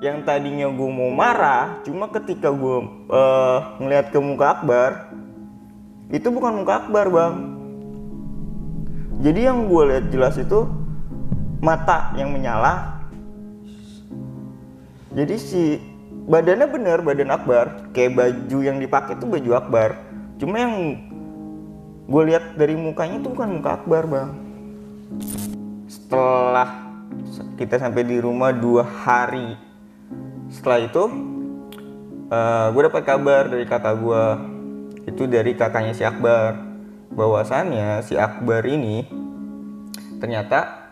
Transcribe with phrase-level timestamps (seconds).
[0.00, 2.76] Yang tadinya gue mau marah cuma ketika gue
[3.12, 5.12] uh, ngeliat ke muka Akbar
[6.10, 7.34] itu bukan muka Akbar bang.
[9.22, 10.66] Jadi yang gue lihat jelas itu
[11.62, 12.98] mata yang menyala.
[15.14, 15.62] Jadi si
[16.26, 17.94] badannya bener badan Akbar.
[17.94, 19.90] Kayak baju yang dipakai itu baju Akbar.
[20.42, 20.98] Cuma yang
[22.10, 24.30] gue lihat dari mukanya itu bukan muka Akbar bang.
[25.86, 26.90] Setelah
[27.54, 29.69] kita sampai di rumah dua hari
[30.50, 31.02] setelah itu
[32.28, 34.24] uh, eh, gue dapat kabar dari kakak gue
[35.08, 36.68] itu dari kakaknya si Akbar.
[37.10, 39.02] Bahwasannya si Akbar ini
[40.22, 40.90] ternyata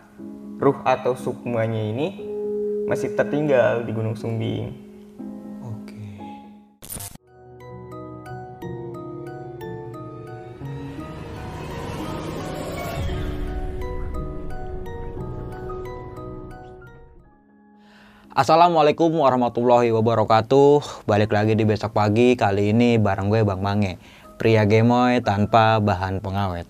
[0.59, 2.27] ruh atau sukmanya ini
[2.91, 4.88] masih tertinggal di Gunung Sumbing
[18.39, 23.99] Assalamualaikum warahmatullahi wabarakatuh Balik lagi di besok pagi Kali ini bareng gue Bang Mange
[24.39, 26.63] Pria gemoy tanpa bahan pengawet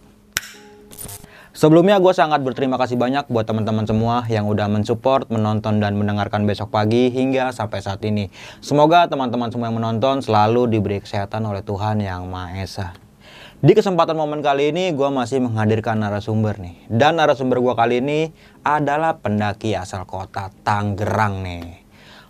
[1.52, 6.48] Sebelumnya gue sangat berterima kasih banyak buat teman-teman semua yang udah mensupport, menonton dan mendengarkan
[6.48, 8.30] besok pagi hingga sampai saat ini.
[8.62, 13.07] Semoga teman-teman semua yang menonton selalu diberi kesehatan oleh Tuhan Yang Maha Esa.
[13.58, 16.78] Di kesempatan momen kali ini gue masih menghadirkan narasumber nih.
[16.86, 18.30] Dan narasumber gue kali ini
[18.62, 21.82] adalah pendaki asal kota Tangerang nih.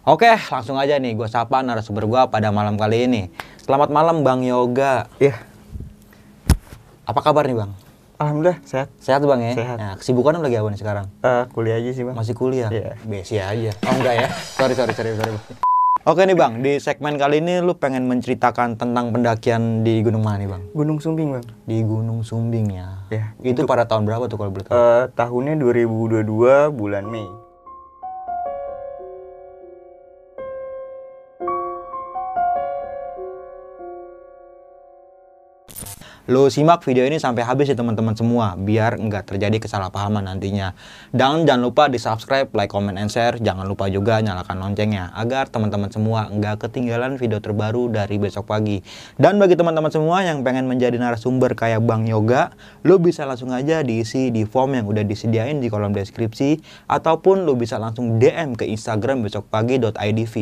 [0.08, 3.22] Oke langsung aja nih gue sapa narasumber gue pada malam kali ini.
[3.60, 5.04] Selamat malam Bang Yoga.
[5.20, 5.36] Iya.
[7.04, 7.76] Apa kabar nih Bang?
[8.16, 8.88] Alhamdulillah sehat.
[8.96, 9.52] Sehat Bang ya?
[9.52, 9.76] Sehat.
[9.76, 11.06] Nah kesibukan lagi apa nih sekarang?
[11.20, 12.16] Uh, kuliah aja sih Bang.
[12.16, 12.72] Masih kuliah?
[12.72, 12.96] Iya.
[13.04, 13.76] Besi aja.
[13.84, 14.28] Oh enggak ya?
[14.56, 15.67] sorry sorry sorry sorry.
[16.08, 20.40] Oke nih Bang, di segmen kali ini lu pengen menceritakan tentang pendakian di Gunung mana
[20.40, 20.62] nih Bang?
[20.72, 21.44] Gunung Sumbing Bang.
[21.68, 23.04] Di Gunung Sumbing ya.
[23.12, 23.36] Ya.
[23.44, 24.72] Itu, itu pada tahun berapa tuh kalau boleh tahu?
[24.72, 27.28] Uh, tahunnya 2022 bulan Mei.
[36.28, 40.76] Lo simak video ini sampai habis ya teman-teman semua, biar nggak terjadi kesalahpahaman nantinya.
[41.08, 43.40] Dan jangan lupa di subscribe, like, comment, and share.
[43.40, 48.84] Jangan lupa juga nyalakan loncengnya, agar teman-teman semua nggak ketinggalan video terbaru dari besok pagi.
[49.16, 52.52] Dan bagi teman-teman semua yang pengen menjadi narasumber kayak Bang Yoga,
[52.84, 56.60] lo bisa langsung aja diisi di form yang udah disediain di kolom deskripsi,
[56.92, 60.34] ataupun lo bisa langsung DM ke Instagram besokpagi.idv.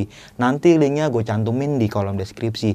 [0.42, 2.74] Nanti linknya gue cantumin di kolom deskripsi.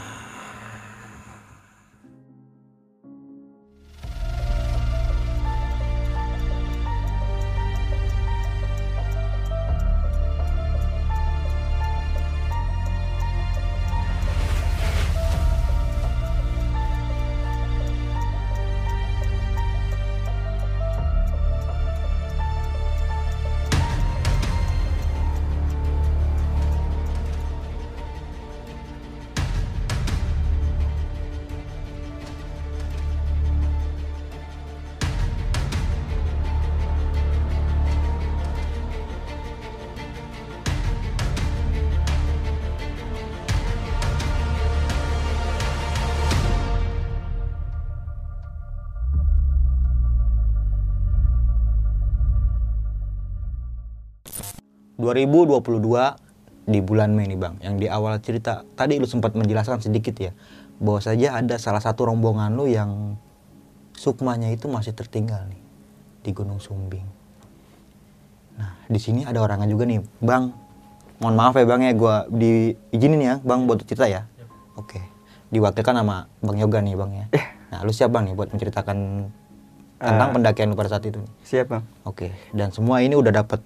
[55.01, 60.13] 2022 di bulan Mei nih Bang, yang di awal cerita tadi lu sempat menjelaskan sedikit
[60.21, 60.31] ya,
[60.77, 63.17] bahwa saja ada salah satu rombongan lu yang
[63.97, 65.61] sukmanya itu masih tertinggal nih
[66.21, 67.05] di Gunung Sumbing.
[68.61, 70.53] Nah, di sini ada orangnya juga nih, Bang.
[71.21, 74.29] Mohon maaf ya Bang ya, gua diizinin ya, Bang buat cerita ya.
[74.77, 75.01] Oke.
[75.51, 77.25] Diwakilkan sama Bang Yoga nih, Bang ya.
[77.33, 77.45] Eh.
[77.73, 78.97] Nah, lu siap Bang nih buat menceritakan
[80.01, 81.31] tentang uh, pendakian pada saat itu nih.
[81.45, 81.83] Siap, Bang.
[82.05, 82.33] Oke.
[82.53, 83.61] Dan semua ini udah dapat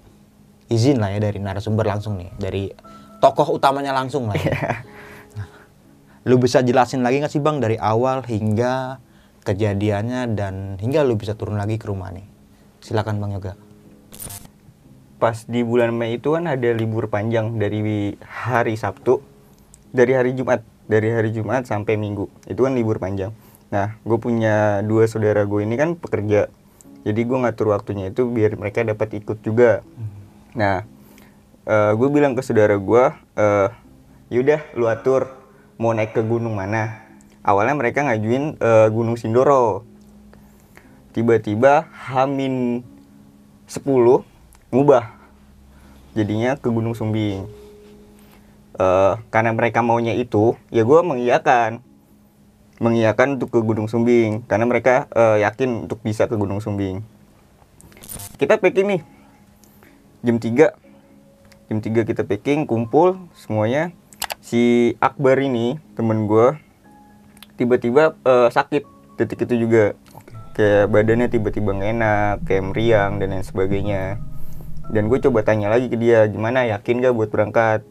[0.71, 2.63] izin lah ya dari narasumber langsung nih, dari
[3.21, 4.37] tokoh utamanya langsung lah.
[4.39, 4.85] Ya.
[5.37, 5.47] Nah,
[6.25, 8.99] lu bisa jelasin lagi nggak sih bang dari awal hingga
[9.45, 12.25] kejadiannya dan hingga lu bisa turun lagi ke rumah nih?
[12.81, 13.53] Silakan bang Yoga.
[15.15, 19.35] Pas di bulan Mei itu kan ada libur panjang dari hari Sabtu
[19.95, 23.31] dari hari Jumat dari hari Jumat sampai Minggu itu kan libur panjang
[23.71, 26.51] nah gue punya dua saudara gue ini kan pekerja
[27.07, 29.81] jadi gue ngatur waktunya itu biar mereka dapat ikut juga
[30.55, 30.87] nah
[31.67, 33.03] eh gue bilang ke saudara gue
[33.35, 33.69] eh
[34.33, 37.03] yaudah lu atur mau naik ke gunung mana?
[37.45, 39.85] Awalnya mereka ngajuin eh, Gunung Sindoro.
[41.13, 42.83] Tiba-tiba Hamin
[43.67, 43.85] 10
[44.71, 45.03] ngubah
[46.15, 47.47] jadinya ke Gunung Sumbing.
[48.75, 51.79] Eh, karena mereka maunya itu ya gue mengiyakan
[52.75, 54.47] mengiyakan untuk ke Gunung Sumbing.
[54.47, 57.03] Karena mereka eh, yakin untuk bisa ke Gunung Sumbing.
[58.39, 59.01] Kita packing nih
[60.25, 60.73] jam 3
[61.69, 63.93] jam 3 kita packing kumpul semuanya.
[64.41, 66.57] Si Akbar ini temen gue
[67.57, 68.83] tiba-tiba eh, sakit
[69.17, 69.93] detik itu juga.
[70.55, 74.17] Kayak badannya tiba-tiba nggak enak kayak meriang dan lain sebagainya.
[74.89, 77.81] Dan gue coba tanya lagi ke dia gimana yakin gak buat berangkat?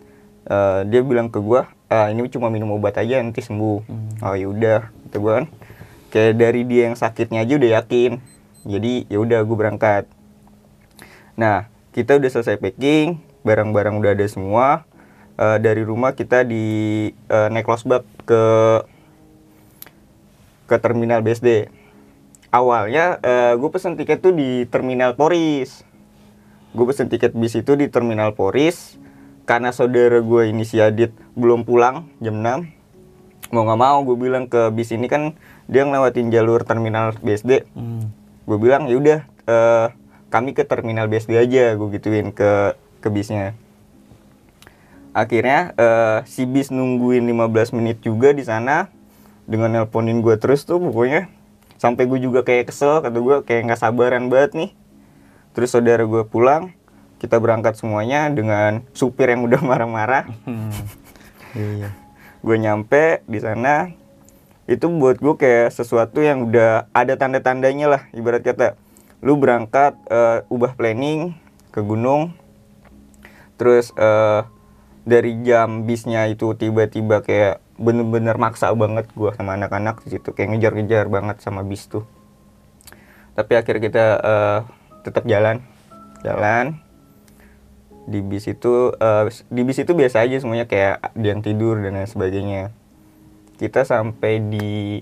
[0.47, 3.79] Eh, dia bilang ke gue ah ini cuma minum obat aja nanti sembuh.
[4.23, 5.47] Oh yaudah kata gue kan.
[6.15, 8.23] Kayak dari dia yang sakitnya aja udah yakin.
[8.65, 10.05] Jadi ya udah gue berangkat.
[11.35, 14.83] Nah kita udah selesai packing barang-barang udah ada semua.
[15.39, 16.67] Eh, dari rumah kita di
[17.15, 18.43] eh, naik losbak ke
[20.65, 21.69] ke terminal BSD
[22.49, 23.19] awalnya
[23.59, 25.85] gue pesen tiket tuh di terminal Poris.
[26.73, 28.97] Gue pesen tiket bis itu di terminal Poris
[29.45, 32.75] karena saudara gue ini si Adit belum pulang jam 6
[33.53, 35.37] mau nggak mau gue bilang ke bis ini kan
[35.69, 38.09] dia ngelewatin jalur terminal BSD Hmm.
[38.49, 39.87] gue bilang ya udah eh,
[40.35, 43.55] kami ke terminal BSD aja gue gituin ke ke bisnya.
[45.15, 48.91] Akhirnya eh, si bis nungguin 15 menit juga di sana
[49.47, 51.31] dengan nelponin gue terus tuh pokoknya.
[51.79, 54.71] Sampai gue juga kayak kesel kata gue kayak nggak sabaran banget nih.
[55.55, 56.75] Terus saudara gue pulang
[57.23, 60.27] kita berangkat semuanya dengan supir yang udah marah-marah.
[61.55, 61.95] Iya.
[62.45, 63.95] gue nyampe di sana
[64.67, 68.75] itu buat gue kayak sesuatu yang udah ada tanda-tandanya lah ibarat kata
[69.25, 71.33] lu berangkat eh, ubah planning
[71.73, 72.37] ke gunung.
[73.57, 74.45] Terus eh,
[75.09, 80.37] dari jam bisnya itu tiba-tiba kayak bener-bener maksa banget gue sama anak-anak di situ.
[80.37, 82.05] Kayak ngejar-ngejar banget sama bis tuh.
[83.33, 84.61] Tapi akhirnya kita eh,
[85.09, 85.65] tetap jalan.
[86.21, 86.85] Jalan.
[88.05, 90.69] Di bis itu eh, di bis itu biasa aja semuanya.
[90.69, 92.77] Kayak ada yang tidur dan lain sebagainya.
[93.57, 95.01] Kita sampai di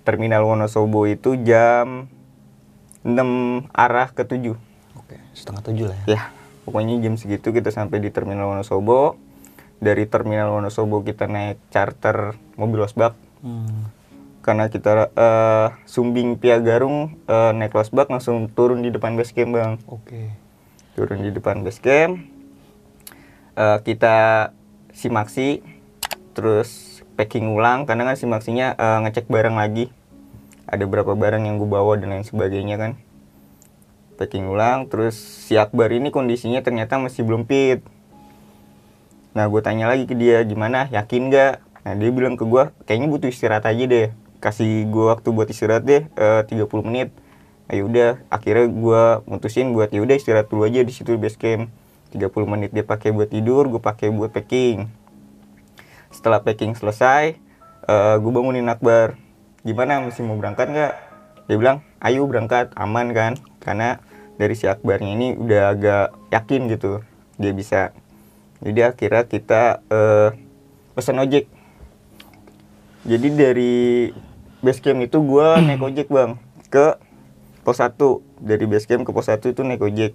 [0.00, 2.08] terminal Wonosobo itu jam
[3.04, 4.56] 6 arah ke 7
[4.98, 6.18] Oke, setengah tujuh lah ya.
[6.18, 6.22] ya
[6.64, 9.20] pokoknya jam segitu kita sampai di terminal Wonosobo.
[9.84, 13.12] Dari terminal Wonosobo kita naik charter mobil losbak.
[13.44, 13.92] Hmm.
[14.40, 19.76] karena kita eh, Sumbing Piagarung eh, naik losbak langsung turun di depan base camp bang.
[19.84, 20.32] Oke.
[20.96, 22.24] turun di depan base camp
[23.54, 24.50] Eh, kita
[24.90, 25.62] simaksi
[26.34, 27.86] terus packing ulang.
[27.86, 29.94] Karena kan simaksinya eh, ngecek barang lagi
[30.74, 32.92] ada berapa barang yang gue bawa dan lain sebagainya kan?
[34.18, 37.82] Packing ulang terus si Akbar ini kondisinya ternyata masih belum fit.
[39.34, 40.90] Nah gue tanya lagi ke dia gimana?
[40.90, 44.08] Yakin gak nah dia bilang ke gue kayaknya butuh istirahat aja deh.
[44.42, 47.14] Kasih gue waktu buat istirahat deh eh, 30 menit.
[47.70, 51.70] Ayo udah akhirnya gue mutusin buat ya udah istirahat dulu aja di situ base camp.
[52.14, 54.86] 30 menit dia pakai buat tidur gue pakai buat packing.
[56.10, 57.38] Setelah packing selesai
[57.84, 59.23] eh gue bangunin Akbar
[59.64, 60.92] gimana masih mau berangkat nggak?
[61.48, 63.32] Dia bilang ayo berangkat aman kan?
[63.64, 63.98] Karena
[64.36, 67.00] dari si Akbarnya ini udah agak yakin gitu
[67.40, 67.96] dia bisa.
[68.60, 70.30] Jadi akhirnya kita eh
[70.92, 71.48] pesan ojek.
[73.04, 73.74] Jadi dari
[74.60, 76.36] base camp itu gue naik ojek bang
[76.68, 77.00] ke
[77.64, 77.96] pos 1
[78.44, 80.12] dari base camp ke pos 1 itu naik ojek.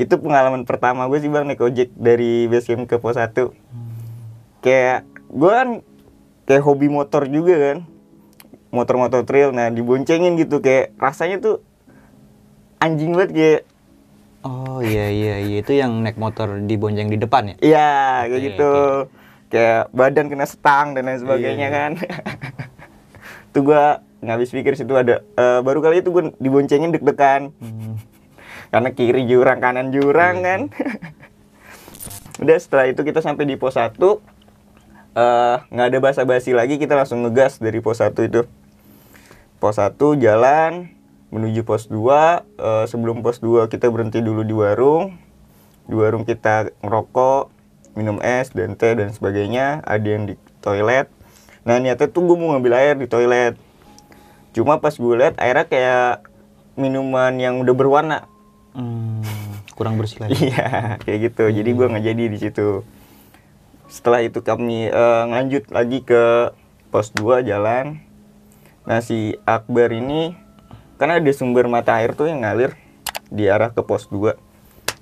[0.00, 3.36] Itu pengalaman pertama gue sih bang naik ojek dari base camp ke pos 1
[4.60, 5.68] kayak gue kan
[6.44, 7.78] kayak hobi motor juga kan
[8.70, 11.56] motor-motor trail nah diboncengin gitu kayak rasanya tuh
[12.78, 13.62] anjing banget kayak
[14.40, 17.54] Oh iya iya iya itu yang naik motor dibonceng di depan ya?
[17.60, 17.90] iya
[18.24, 18.72] kayak Oke, gitu.
[19.46, 21.76] kayak badan kena setang dan lain sebagainya Iya, iya.
[21.76, 21.90] kan.
[23.52, 23.82] Tuh gue
[24.20, 27.52] nggak habis pikir situ ada eh, baru kali itu gue diboncengin deg-degan.
[27.56, 28.00] Hmm.
[28.70, 30.60] karena kiri jurang kanan jurang kan.
[32.40, 37.20] udah setelah itu kita sampai di pos 1 eh, nggak ada basa-basi lagi kita langsung
[37.20, 38.48] ngegas dari pos 1 itu
[39.60, 40.88] pos 1 jalan
[41.30, 45.20] menuju pos 2 eh, sebelum pos 2 kita berhenti dulu di warung.
[45.86, 47.52] Di warung kita ngerokok
[47.94, 49.84] minum es dan teh dan sebagainya.
[49.84, 51.12] Ada yang di toilet.
[51.68, 53.54] Nah niatnya tuh gue mau ngambil air di toilet.
[54.56, 56.26] Cuma pas gue lihat airnya kayak
[56.74, 58.18] minuman yang udah berwarna.
[58.72, 59.22] Hmm,
[59.76, 60.34] kurang bersih lagi.
[60.50, 61.44] Iya, kayak gitu.
[61.50, 62.82] Jadi gua nggak jadi di situ.
[63.90, 66.54] setelah itu kami eh, lanjut lagi ke
[66.94, 67.98] pos 2 jalan
[68.88, 70.36] nah si Akbar ini
[70.96, 72.76] karena ada sumber mata air tuh yang ngalir
[73.32, 74.36] di arah ke pos 2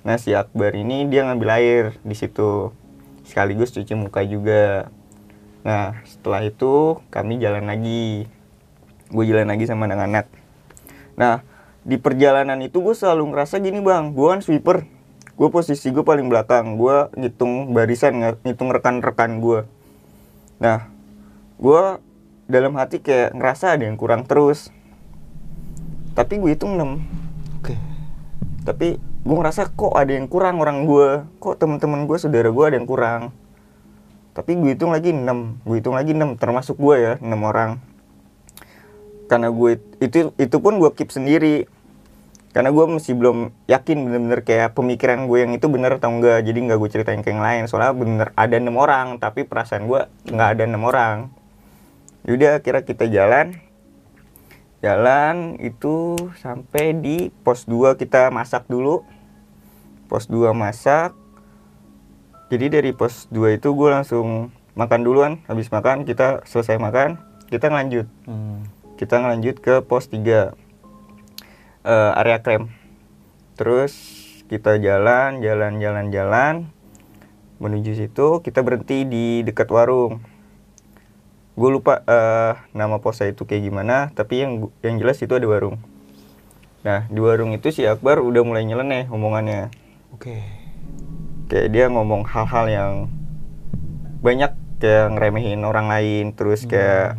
[0.03, 2.71] nah si Akbar ini dia ngambil air di situ
[3.29, 4.89] sekaligus cuci muka juga.
[5.61, 8.25] Nah setelah itu kami jalan lagi.
[9.13, 10.25] Gue jalan lagi sama anak-anak
[11.19, 11.43] nah
[11.83, 14.87] di perjalanan itu gue selalu ngerasa gini bang gue kan sweeper.
[15.35, 16.79] Gue posisi gue paling belakang.
[16.79, 19.61] Gue ngitung barisan ngitung rekan-rekan gue
[20.59, 20.91] nah
[21.55, 21.83] gue
[22.49, 24.73] dalam hati kayak ngerasa ada yang kurang terus.
[26.17, 27.77] Tapi gue hitung 6 Oke.
[28.65, 32.75] tapi gue ngerasa kok ada yang kurang orang gue kok teman-teman gue saudara gue ada
[32.75, 33.21] yang kurang?
[34.33, 35.21] Tapi gue hitung lagi 6
[35.63, 37.77] gue hitung lagi 6 termasuk gue ya 6 orang.
[39.29, 41.69] Karena gue itu itu pun gue keep sendiri.
[42.49, 46.41] Karena gue masih belum yakin bener-bener kayak pemikiran gue yang itu bener atau enggak.
[46.41, 47.69] Jadi nggak gue ceritain ke yang lain.
[47.69, 50.01] Soalnya bener ada enam orang tapi perasaan gue
[50.33, 51.38] nggak ada enam orang
[52.27, 53.59] yaudah kira kita jalan.
[54.79, 59.03] Jalan itu sampai di pos 2 kita masak dulu.
[60.07, 61.11] Pos 2 masak.
[62.49, 65.43] Jadi dari pos 2 itu gue langsung makan duluan.
[65.51, 67.19] Habis makan kita selesai makan
[67.51, 68.07] kita ngelanjut.
[68.29, 68.63] Hmm.
[68.99, 70.51] kita ngelanjut ke pos 3
[71.83, 72.71] eh, area krem.
[73.59, 73.95] Terus
[74.47, 76.55] kita jalan jalan jalan jalan.
[77.59, 80.23] Menuju situ kita berhenti di dekat warung
[81.59, 85.75] gue lupa eh, nama posnya itu kayak gimana tapi yang yang jelas itu ada warung.
[86.87, 89.67] Nah di warung itu si Akbar udah mulai nyeleneh omongannya.
[90.15, 90.39] Oke.
[91.49, 92.93] kayak dia ngomong hal-hal yang
[94.21, 97.17] banyak kayak ngeremehin orang lain terus kayak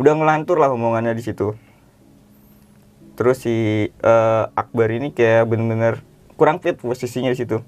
[0.00, 1.52] udah ngelantur lah omongannya di situ.
[3.20, 6.00] Terus si eh, Akbar ini kayak bener-bener
[6.40, 7.60] kurang fit posisinya di situ.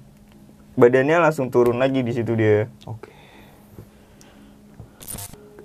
[0.73, 2.65] Badannya langsung turun lagi di situ dia.
[2.89, 3.18] Oke.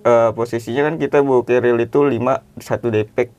[0.05, 3.33] Eh, posisinya kan kita bawa keril itu 5 satu depek.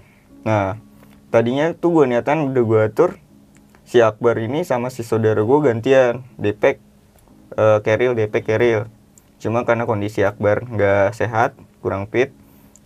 [0.50, 0.81] Nah
[1.29, 3.12] tadinya tuh gue niatan udah gue atur
[3.86, 6.81] si Akbar ini sama si saudara gue gantian depek
[7.53, 8.89] eh, keril depek keril
[9.38, 11.53] cuma karena kondisi Akbar nggak sehat
[11.86, 12.34] kurang fit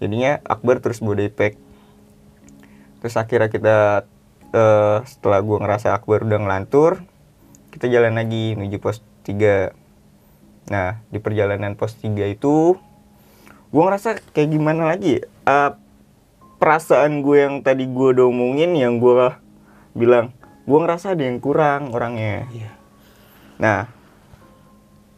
[0.04, 1.56] jadinya Akbar terus bawa depek.
[3.00, 3.78] Terus akhirnya kita
[4.52, 7.00] eh, setelah gue ngerasa Akbar udah ngelantur
[7.72, 9.72] kita jalan lagi menuju pos 3
[10.68, 12.76] nah di perjalanan pos 3 itu
[13.70, 15.22] gue ngerasa kayak gimana lagi?
[15.26, 15.72] Eh,
[16.60, 19.32] perasaan gue yang tadi gue udah omongin yang gue
[19.96, 20.36] bilang
[20.68, 22.46] gue ngerasa ada yang kurang orangnya.
[22.54, 22.72] Iya.
[23.60, 23.82] nah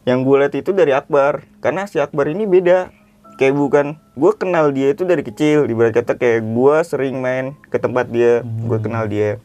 [0.02, 1.46] yang gue lihat itu dari Akbar.
[1.62, 2.90] Karena si Akbar ini beda.
[3.38, 3.86] Kayak bukan
[4.18, 5.66] gue kenal dia itu dari kecil.
[5.66, 9.38] Ibarat kata kayak gue sering main ke tempat dia gue kenal dia.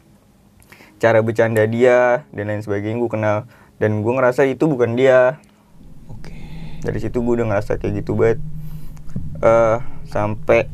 [0.97, 3.37] Cara bercanda dia dan lain sebagainya gue kenal.
[3.77, 5.37] Dan gue ngerasa itu bukan dia.
[6.07, 6.33] Oke.
[6.81, 8.39] dari situ gue udah ngerasa kayak gitu banget
[9.43, 10.67] eh sampai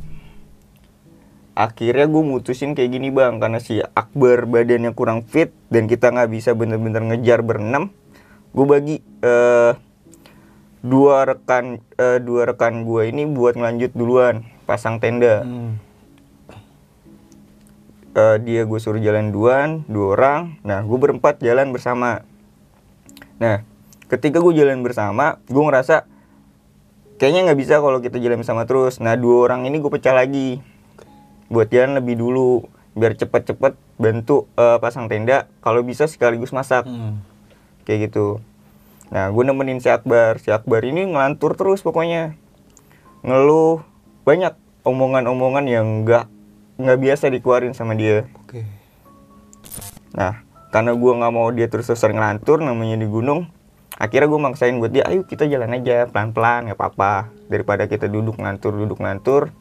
[1.53, 6.31] akhirnya gue mutusin kayak gini bang karena si Akbar badannya kurang fit dan kita nggak
[6.33, 7.93] bisa bener-bener ngejar berenam
[8.53, 9.73] gue bagi eh
[10.83, 15.41] dua rekan eh, dua rekan gue ini buat ngelanjut duluan pasang tenda.
[15.41, 15.79] Hmm.
[18.13, 20.41] Eh, dia gue suruh jalan duluan dua orang.
[20.67, 22.27] Nah gue berempat jalan bersama.
[23.39, 23.63] Nah
[24.11, 26.05] ketika gue jalan bersama gue ngerasa
[27.23, 28.99] kayaknya nggak bisa kalau kita jalan bersama terus.
[28.99, 30.59] Nah dua orang ini gue pecah lagi.
[31.47, 32.67] Buat jalan lebih dulu
[32.99, 36.83] biar cepet-cepet bantu eh, pasang tenda kalau bisa sekaligus masak.
[36.83, 37.23] Hmm.
[37.87, 38.43] kayak gitu.
[39.07, 40.35] Nah gue nemenin si Akbar.
[40.43, 42.35] Si Akbar ini ngelantur terus pokoknya.
[43.23, 43.87] Ngeluh
[44.27, 46.27] banyak omongan-omongan yang nggak
[46.75, 48.27] nggak biasa dikeluarin sama dia.
[48.43, 48.67] Oke.
[50.11, 50.43] nah
[50.75, 53.49] karena gue nggak mau dia terus terusan ngelantur namanya di gunung
[53.97, 57.33] akhirnya gue maksain buat dia ayo kita jalan aja pelan-pelan nggak apa-apa.
[57.47, 59.53] Daripada kita duduk ngantur duduk ngantur.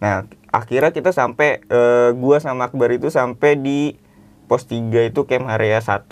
[0.00, 3.96] Nah akhirnya kita sampai eh, gua sama Akbar itu sampai di
[4.44, 6.04] pos 3 itu camp area 1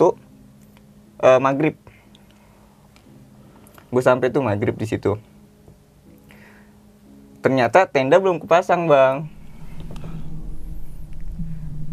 [1.23, 1.75] eh, maghrib.
[3.93, 5.21] Gue sampai tuh maghrib di situ.
[7.45, 9.29] Ternyata tenda belum kepasang bang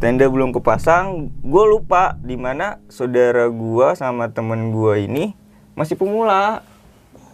[0.01, 1.05] tenda belum kepasang
[1.39, 5.37] gue lupa di mana saudara gua sama temen gua ini
[5.75, 6.65] masih pemula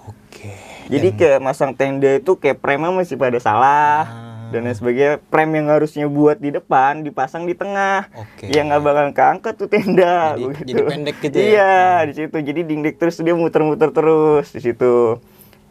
[0.02, 0.50] Oke.
[0.86, 4.50] jadi kayak masang tenda itu kayak premnya masih pada salah Ah.
[4.52, 8.46] dan lain sebagainya prem yang harusnya buat di depan dipasang di tengah Oke.
[8.48, 10.66] yang nggak bakal keangkat tuh tenda Jadi- begitu.
[10.68, 11.42] jadi pendek gitu ya?
[11.44, 15.18] iya di situ jadi dingdek terus dia muter-muter terus di situ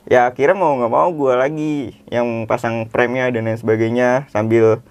[0.05, 4.83] ya akhirnya mau nggak mau gua lagi yang pasang premnya dan lain sebagainya sambil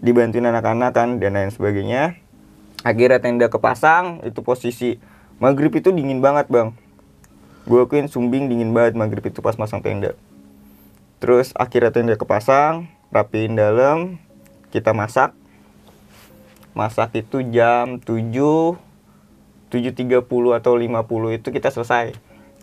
[0.00, 2.16] dibantuin anak-anak kan dan lain sebagainya.
[2.80, 4.96] Akhirnya tenda kepasang itu posisi
[5.36, 6.72] maghrib itu dingin banget bang.
[7.68, 10.16] Gue akuin sumbing dingin banget maghrib itu pas masang tenda.
[11.20, 14.16] Terus akhirnya tenda kepasang rapiin dalam
[14.72, 15.36] kita masak.
[16.72, 18.80] Masak itu jam 7
[19.70, 20.26] 7.30
[20.58, 22.16] atau 50 itu kita selesai.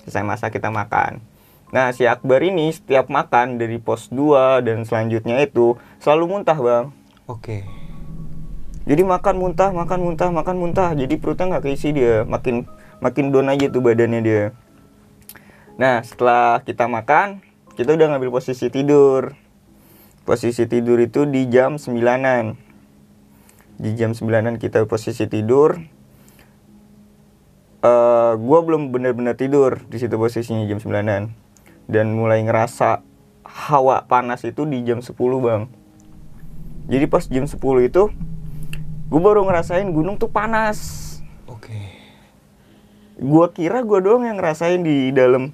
[0.04, 1.22] Selesai masak kita makan.
[1.70, 6.90] Nah si Akbar ini setiap makan dari pos 2 dan selanjutnya itu selalu muntah bang
[7.28, 7.68] Oke.
[8.88, 10.96] jadi makan muntah makan muntah makan muntah.
[10.96, 12.24] Jadi perutnya nggak keisi dia.
[12.24, 12.64] Makin
[13.04, 14.44] makin down aja tuh badannya dia.
[15.76, 17.44] Nah setelah kita makan
[17.76, 19.36] kita udah ngambil posisi tidur.
[20.24, 22.56] Posisi tidur itu di jam 9an
[23.78, 25.84] di jam 9an kita posisi tidur.
[27.84, 31.36] Eh gue belum benar-benar tidur di situ posisinya jam 9an
[31.92, 33.04] dan mulai ngerasa
[33.44, 35.12] hawa panas itu di jam 10
[35.44, 35.68] bang
[36.88, 38.04] jadi pas jam 10 itu
[39.08, 41.04] gue baru ngerasain gunung tuh panas
[41.48, 41.76] Oke.
[43.20, 45.52] gua kira gua doang yang ngerasain di dalam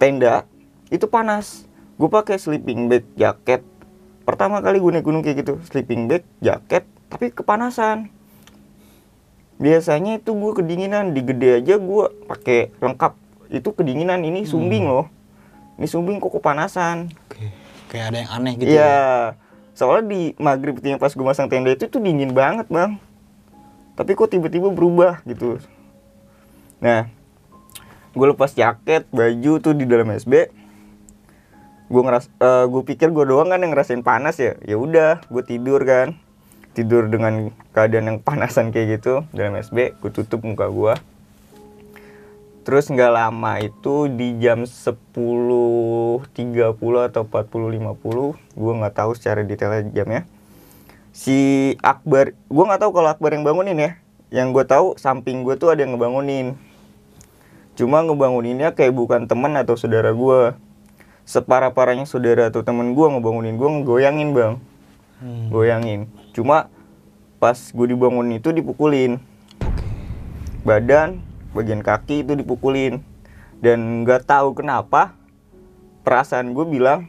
[0.00, 0.48] tenda
[0.88, 3.62] itu panas gue pakai sleeping bag jaket
[4.24, 8.08] pertama kali gue naik gunung kayak gitu sleeping bag jaket tapi kepanasan
[9.60, 13.12] biasanya itu gue kedinginan di gede aja gue pakai lengkap
[13.52, 15.06] itu kedinginan ini sumbing loh
[15.76, 17.52] ini sumbing kok kepanasan Oke.
[17.92, 18.72] Kayak ada yang aneh gitu.
[18.72, 18.76] ya.
[18.80, 18.96] Iya,
[19.72, 23.00] soalnya di maghrib yang pas gue masang tenda itu tuh dingin banget bang.
[23.92, 25.60] Tapi kok tiba-tiba berubah gitu.
[26.80, 27.12] Nah,
[28.16, 30.48] gue lepas jaket, baju tuh di dalam SB.
[31.92, 32.32] Gue ngeras,
[32.72, 34.56] gue pikir gue doang kan yang ngerasain panas ya.
[34.64, 36.16] Ya udah, gue tidur kan.
[36.72, 40.00] Tidur dengan keadaan yang panasan kayak gitu dalam SB.
[40.00, 40.96] Gue tutup muka gue.
[42.62, 46.22] Terus nggak lama itu di jam 10.30
[47.10, 50.22] atau 40.50 Gue nggak tahu secara detailnya jamnya
[51.12, 53.90] Si Akbar, gue nggak tahu kalau Akbar yang bangunin ya.
[54.32, 56.56] Yang gue tahu samping gue tuh ada yang ngebangunin.
[57.76, 60.56] Cuma ngebanguninnya kayak bukan teman atau saudara gue
[61.22, 64.54] Separah-parahnya saudara atau temen gue ngebangunin gue ngegoyangin bang.
[65.20, 65.52] Hmm.
[65.52, 66.08] Goyangin.
[66.32, 66.72] Cuma
[67.36, 69.20] pas gue dibangunin itu dipukulin.
[69.60, 69.84] Oke.
[70.64, 73.00] badan bagian kaki itu dipukulin.
[73.62, 75.14] Dan nggak tahu kenapa
[76.02, 77.06] perasaan gue bilang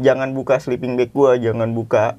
[0.00, 2.16] jangan buka sleeping bag gue jangan buka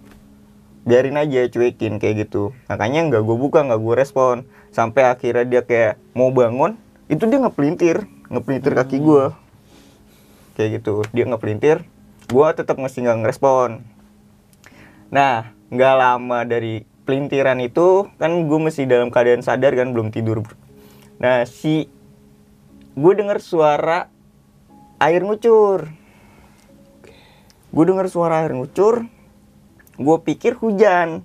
[0.86, 2.54] biarin aja cuekin kayak gitu.
[2.70, 4.36] Makanya nggak gue buka nggak gue respon.
[4.70, 6.78] Sampai akhirnya dia kayak mau bangun
[7.12, 9.36] itu dia ngepelintir ngepelintir kaki gue
[10.56, 11.84] kayak gitu dia ngepelintir
[12.32, 13.84] gue tetap mesti nggak ngerespon.
[15.12, 20.48] Nah nggak lama dari pelintiran itu kan gue mesti dalam keadaan sadar kan belum tidur
[21.22, 21.86] Nah, si
[22.98, 24.10] gue dengar suara
[24.98, 25.94] air ngucur.
[27.70, 29.06] Gue dengar suara air ngucur.
[30.02, 31.22] Gue pikir hujan.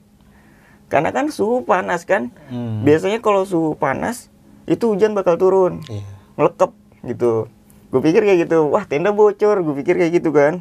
[0.92, 2.28] Karena kan suhu panas kan.
[2.52, 2.84] Hmm.
[2.84, 4.28] Biasanya kalau suhu panas
[4.68, 5.80] itu hujan bakal turun.
[5.88, 6.04] Iya.
[6.36, 6.72] Melekep
[7.08, 7.48] gitu.
[7.88, 8.68] Gue pikir kayak gitu.
[8.68, 9.64] Wah, tenda bocor.
[9.64, 10.60] Gue pikir kayak gitu kan.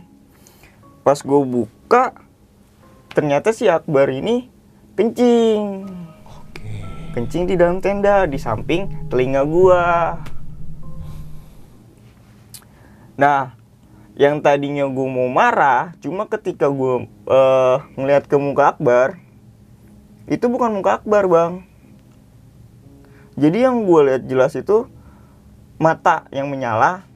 [1.04, 2.16] Pas gue buka
[3.12, 4.48] ternyata si Akbar ini
[4.96, 5.92] kencing.
[7.16, 10.20] Kencing di dalam tenda di samping telinga gua.
[13.16, 13.56] Nah,
[14.20, 19.16] yang tadinya gua mau marah, cuma ketika gua eh, ngeliat ke muka Akbar,
[20.28, 21.64] itu bukan muka Akbar bang.
[23.40, 24.92] Jadi yang gua lihat jelas itu
[25.80, 27.08] mata yang menyala.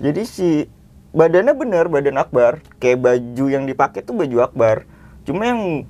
[0.00, 0.48] Jadi si
[1.12, 4.88] badannya bener badan Akbar, kayak baju yang dipakai tuh baju Akbar.
[5.28, 5.84] Cuma yang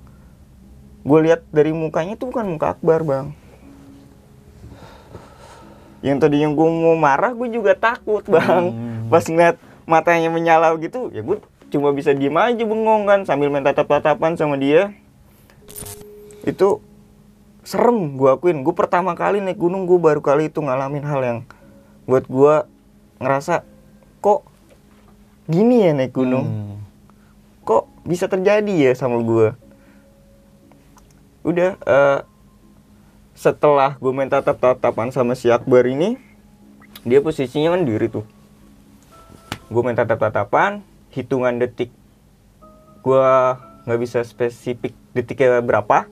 [1.04, 3.36] gue lihat dari mukanya tuh bukan muka Akbar bang.
[6.00, 8.72] Yang tadi yang gue mau marah gue juga takut bang.
[8.72, 9.12] Hmm.
[9.12, 13.60] pas ngeliat matanya menyala gitu ya gue cuma bisa diem aja bengong kan sambil main
[13.60, 14.96] tatap-tatapan sama dia.
[16.48, 16.80] Itu
[17.68, 18.64] serem gue akuin.
[18.64, 21.38] Gue pertama kali naik gunung gue baru kali itu ngalamin hal yang
[22.08, 22.54] buat gue
[23.20, 23.64] ngerasa
[24.24, 24.44] kok
[25.48, 26.46] gini ya naik gunung?
[26.48, 26.76] Hmm.
[27.64, 29.56] kok bisa terjadi ya sama gue
[31.44, 32.20] udah eh,
[33.36, 36.16] setelah gue main tatap tatapan sama si Akbar ini
[37.04, 38.24] dia posisinya kan diri tuh.
[39.68, 40.80] Gue main tatap tatapan
[41.12, 41.92] hitungan detik
[43.04, 43.28] gue
[43.84, 46.08] nggak bisa spesifik detiknya berapa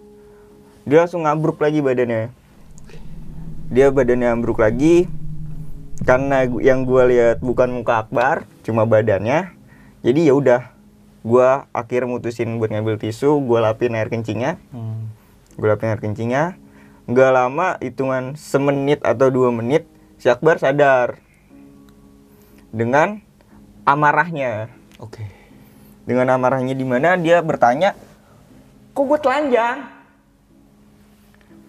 [0.83, 2.35] dia langsung ngabruk lagi badannya.
[3.73, 5.07] Dia badannya ambruk lagi
[6.03, 9.55] karena yang gue lihat bukan muka Akbar cuma badannya.
[10.03, 10.75] Jadi ya udah
[11.23, 14.59] gue akhir mutusin buat ngambil tisu gue lapin air kencingnya.
[14.75, 15.12] Hmm.
[15.57, 16.45] Gue lapin air kencingnya.
[17.07, 19.85] Nggak lama hitungan semenit atau dua menit
[20.17, 21.19] si Akbar sadar
[22.71, 23.21] dengan
[23.85, 24.71] amarahnya.
[25.03, 25.27] Oke.
[26.03, 27.95] dengan amarahnya di mana dia bertanya
[28.91, 29.87] kok gue telanjang?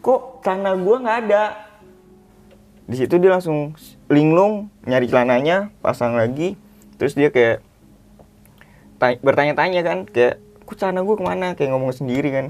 [0.01, 1.43] Kok karena gue nggak ada?
[2.89, 3.77] Di situ dia langsung
[4.09, 6.57] linglung nyari celananya pasang lagi.
[6.97, 7.61] Terus dia kayak
[8.97, 11.47] ta- bertanya-tanya kan kayak kok celana gue ke mana?
[11.53, 12.45] Kayak ngomong sendiri kan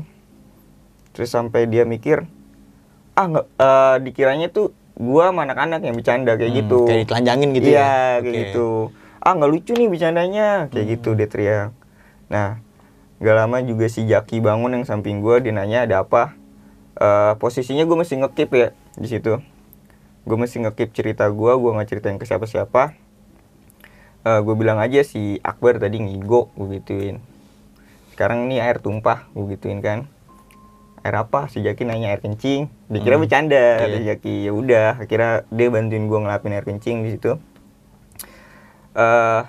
[1.14, 2.26] terus sampai dia mikir
[3.14, 6.78] ah nggak eh, dikiranya tuh gua sama anak-anak yang bercanda kayak Hmm, gitu.
[6.86, 7.86] kayak ditelanjangin gitu iya ya?
[7.86, 8.38] kayak Oke.
[8.46, 8.68] gitu.
[9.24, 11.70] Ah nggak lucu nih bercandanya kayak gitu dia teriak.
[12.30, 12.58] Nah
[13.24, 16.36] gak lama juga si Jaki bangun yang samping gua dia nanya ada apa?
[16.94, 19.42] Eh, posisinya gue mesti ngekip ya di situ.
[20.24, 22.94] Gue mesti ngekip cerita gua gua nggak ceritain ke siapa-siapa.
[24.24, 27.18] Eh gue bilang aja si Akbar tadi ngigo gue gituin.
[28.14, 30.06] Sekarang ini air tumpah gue gituin kan
[31.04, 32.72] air apa si Jaki nanya air kencing.
[32.88, 33.92] Dikira Hmm, bercanda iya.
[33.92, 34.36] si Jaki.
[34.42, 37.36] Ya udah akhirnya dia bantuin gue ngelapin air kencing di situ.
[38.94, 39.42] Eh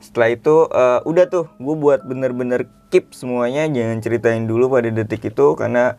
[0.00, 3.64] setelah itu eh, udah tuh gue buat bener-bener keep semuanya.
[3.66, 5.96] Jangan ceritain dulu pada detik itu karena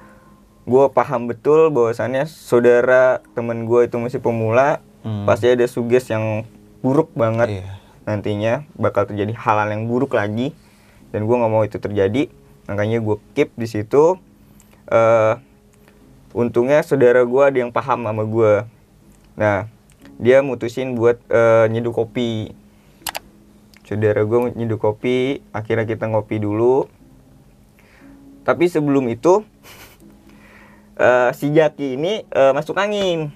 [0.63, 4.81] gue paham betul bahwasannya saudara temen gue itu masih pemula.
[4.99, 5.21] Hmm.
[5.23, 6.49] pasti ada suges yang
[6.81, 7.77] buruk banget Iya.
[8.03, 8.53] nantinya.
[8.73, 10.49] Bakal terjadi hal-hal yang buruk lagi.
[11.13, 12.25] Dan gue nggak mau itu terjadi.
[12.65, 14.17] Makanya gue keep di situ
[14.91, 15.33] eh
[16.35, 18.53] untungnya saudara gue ada yang paham sama gue
[19.39, 19.71] nah
[20.15, 22.55] dia mutusin buat eh, nyeduh kopi.
[23.85, 26.87] Saudara gue nyeduh kopi akhirnya kita ngopi dulu.
[28.45, 29.43] Tapi sebelum itu
[31.03, 33.31] eh, si Jaki ini eh, masuk angin.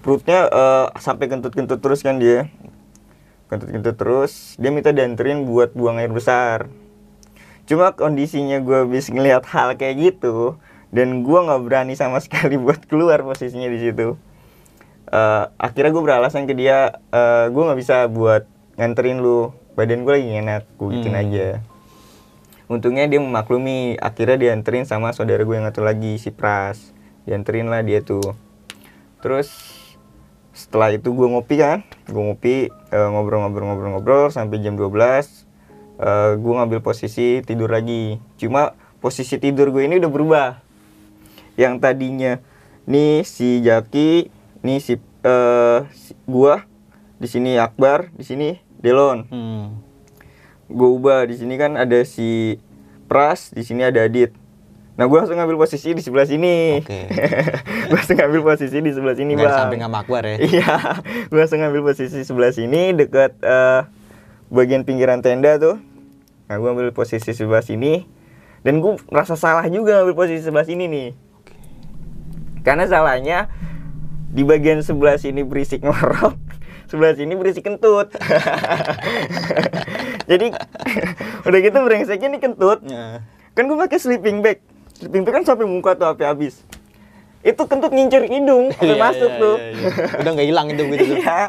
[0.00, 2.48] Perutnya eh, sampai kentut-kentut terus kan dia.
[3.52, 6.72] Kentut-kentut terus dia minta dianterin buat buang air besar
[7.64, 12.84] cuma kondisinya gue habis ngelihat hal kayak gitu dan gue nggak berani sama sekali buat
[12.84, 14.14] keluar posisinya di situ.
[15.04, 18.44] Eh, akhirnya gue beralasan ke dia eh, gue nggak bisa buat
[18.76, 19.50] nganterin lu.
[19.74, 21.22] Badan gue lagi enak gue gituin Hmm.
[21.24, 21.48] aja.
[22.64, 26.94] Untungnya dia memaklumi akhirnya dianterin sama saudara gue yang satu lagi si Pras.
[27.26, 28.34] Dianterin lah dia tuh.
[29.20, 29.50] Terus
[30.54, 31.82] setelah itu gue ngopi kan.
[32.06, 35.43] Gue ngopi eh, ngobrol-ngobrol-ngobrol-ngobrol sampai jam 12
[35.96, 40.48] eh, gue ngambil posisi tidur lagi cuma posisi tidur gue ini udah berubah
[41.54, 42.42] yang tadinya
[42.84, 44.28] nih si Jaki
[44.60, 46.66] nih si eh si- gua
[47.14, 49.80] di sini Akbar di sini Delon Hmm.
[50.66, 52.58] gue ubah di sini kan ada si
[53.04, 54.32] Pras di sini ada Adit
[54.94, 57.00] nah gue langsung ngambil posisi di sebelah sini Oke.
[57.88, 60.36] gue langsung ngambil posisi di sebelah sini Nggak bang samping sama Akbar ya.
[60.38, 60.70] iya
[61.28, 63.80] gue langsung ngambil posisi sebelah sini dekat eh,
[64.54, 65.82] bagian pinggiran tenda tuh.
[66.46, 68.06] Nah gue ambil posisi sebelah sini.
[68.64, 71.08] Dan gue merasa salah juga ambil posisi sebelah sini nih.
[72.64, 73.50] Karena salahnya
[74.32, 76.38] di bagian sebelah sini berisik ngorok
[76.90, 78.08] sebelah sini berisik kentut.
[80.30, 80.46] Jadi
[81.46, 82.80] udah gitu brengseknya nih kentut.
[82.86, 83.20] Ya.
[83.52, 84.62] kan gue pakai sleeping bag.
[84.96, 86.64] Sleeping bag kan sampai muka tuh sampai habis.
[87.44, 89.56] Itu kentut ngincer hidung sampai Iya, masuk iya, tuh.
[89.60, 89.88] iya, iya.
[90.24, 91.40] Udah nggak hilang itu iya.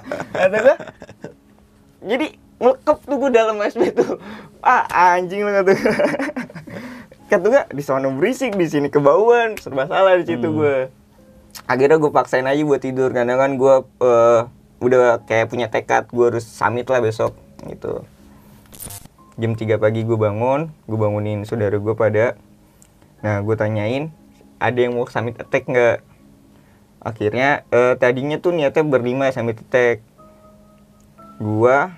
[0.52, 0.76] Gue
[2.06, 4.16] jadi melekep tuh gue dalam SB tuh.
[4.64, 4.88] Ah
[5.18, 5.96] anjing lah kata gue
[7.26, 10.58] kata gue di sana berisik di sini kebauan serba salah di situ Hmm.
[10.62, 10.76] gue
[11.68, 13.12] akhirnya gue paksain aja buat tidur.
[13.12, 14.42] Karena kan gue eh,
[14.80, 17.36] udah kayak punya tekad gue harus summit lah besok
[17.68, 18.04] gitu.
[19.36, 22.40] Jam 3 pagi gue bangun gue bangunin saudara gue pada.
[23.20, 24.12] Nah gue tanyain
[24.56, 26.00] ada yang mau summit attack nggak?
[27.04, 30.00] Akhirnya eh, tadinya tuh niatnya berlima summit attack.
[31.36, 31.92] Gua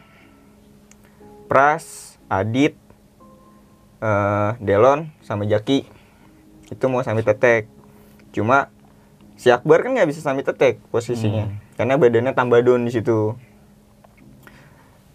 [1.47, 2.75] Pras Adit
[4.03, 5.87] eh, Delon sama Jaki.
[6.67, 7.71] Itu mau summit attack
[8.35, 8.69] cuma
[9.39, 11.47] si Akbar kan nggak bisa summit attack posisinya.
[11.79, 13.33] Karena badannya tambah down di situ.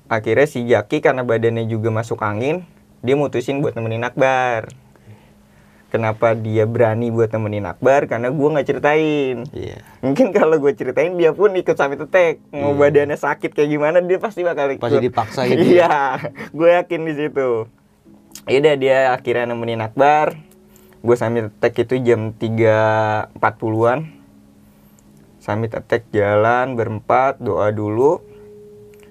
[0.08, 2.66] Akhirnya si Jaki karena badannya juga masuk angin
[3.02, 4.70] dia mutusin buat nemenin Akbar
[5.92, 9.44] kenapa dia berani buat nemenin Akbar karena gua nggak ceritain.
[9.52, 9.84] Iya.
[10.00, 12.80] mungkin kalau gue ceritain dia pun ikut summit attack mau Iya.
[12.80, 14.80] badannya sakit kayak gimana dia pasti bakal ikut.
[14.80, 15.68] Pasti dipaksa gitu ya.
[15.68, 15.94] iya
[16.48, 17.68] gue yakin di situ.
[18.48, 20.34] Yaudah dia akhirnya nemenin Akbar.
[20.98, 24.00] Gue summit attack itu jam 3.40an
[25.36, 28.22] summit attack jalan berempat doa dulu.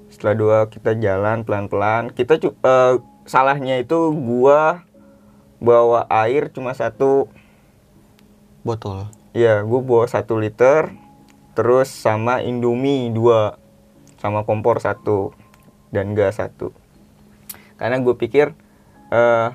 [0.07, 2.09] Setelah doa kita jalan pelan-pelan.
[2.09, 4.83] Kita eh, salahnya itu gua
[5.61, 7.29] bawa air cuma satu
[8.61, 9.09] Botol.
[9.33, 10.93] Ya, gue bawa satu liter,
[11.57, 13.57] terus sama Indomie dua,
[14.21, 15.33] sama kompor satu,
[15.89, 16.69] dan gas satu.
[17.79, 18.53] Karena gue pikir
[19.09, 19.49] eh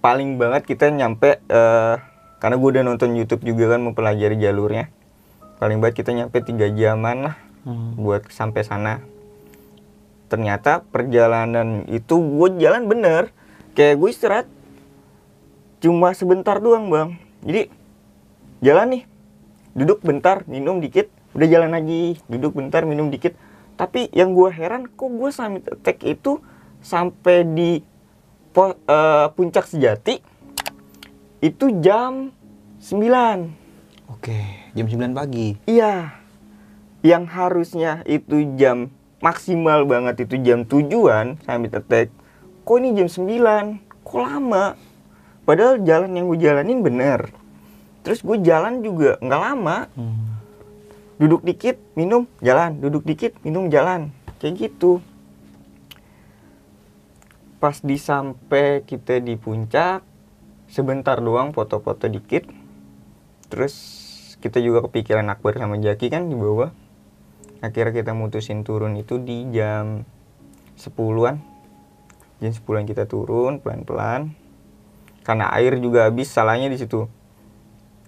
[0.00, 1.96] paling banget kita nyampe, eh
[2.40, 4.88] karena gue udah nonton YouTube juga kan mempelajari jalurnya.
[5.60, 7.36] Paling banget kita nyampe tiga jaman lah
[7.68, 8.00] Hmm.
[8.00, 9.04] buat sampai sana.
[10.32, 13.28] Ternyata perjalanan itu gue jalan bener,
[13.76, 14.48] kayak gue istirahat
[15.78, 17.08] cuma sebentar doang bang.
[17.42, 17.62] Jadi
[18.60, 19.02] jalan nih.
[19.78, 21.10] Duduk bentar minum dikit.
[21.34, 22.18] Udah jalan lagi.
[22.26, 23.34] Duduk bentar minum dikit.
[23.78, 26.42] Tapi yang gue heran kok gue summit attack itu
[26.82, 27.70] sampai di
[28.50, 30.18] po, uh, puncak sejati
[31.38, 32.34] itu jam
[32.82, 34.38] 9 Oke,
[34.74, 35.54] jam 9 pagi.
[35.70, 36.18] iya.
[37.06, 42.10] Yang harusnya itu jam maksimal banget itu jam tujuan summit attack
[42.62, 44.78] kok ini jam 9 kok lama
[45.48, 47.32] padahal jalan yang gue jalanin bener.
[48.04, 49.88] Terus gue jalan juga nggak lama.
[49.96, 50.36] Hmm.
[51.18, 52.76] duduk dikit minum jalan.
[52.78, 54.12] Duduk dikit minum jalan.
[54.36, 55.00] Kayak gitu.
[57.58, 60.04] Pas di sampai kita di puncak
[60.68, 62.46] sebentar doang foto-foto dikit.
[63.48, 63.74] Terus
[64.44, 66.70] kita juga kepikiran Akbar sama Jaki kan di bawah.
[67.64, 70.06] Akhirnya kita mutusin turun itu di jam
[70.78, 71.42] 10-an
[72.38, 74.30] jam 10-an kita turun pelan-pelan
[75.28, 77.04] karena air juga habis salahnya di situ.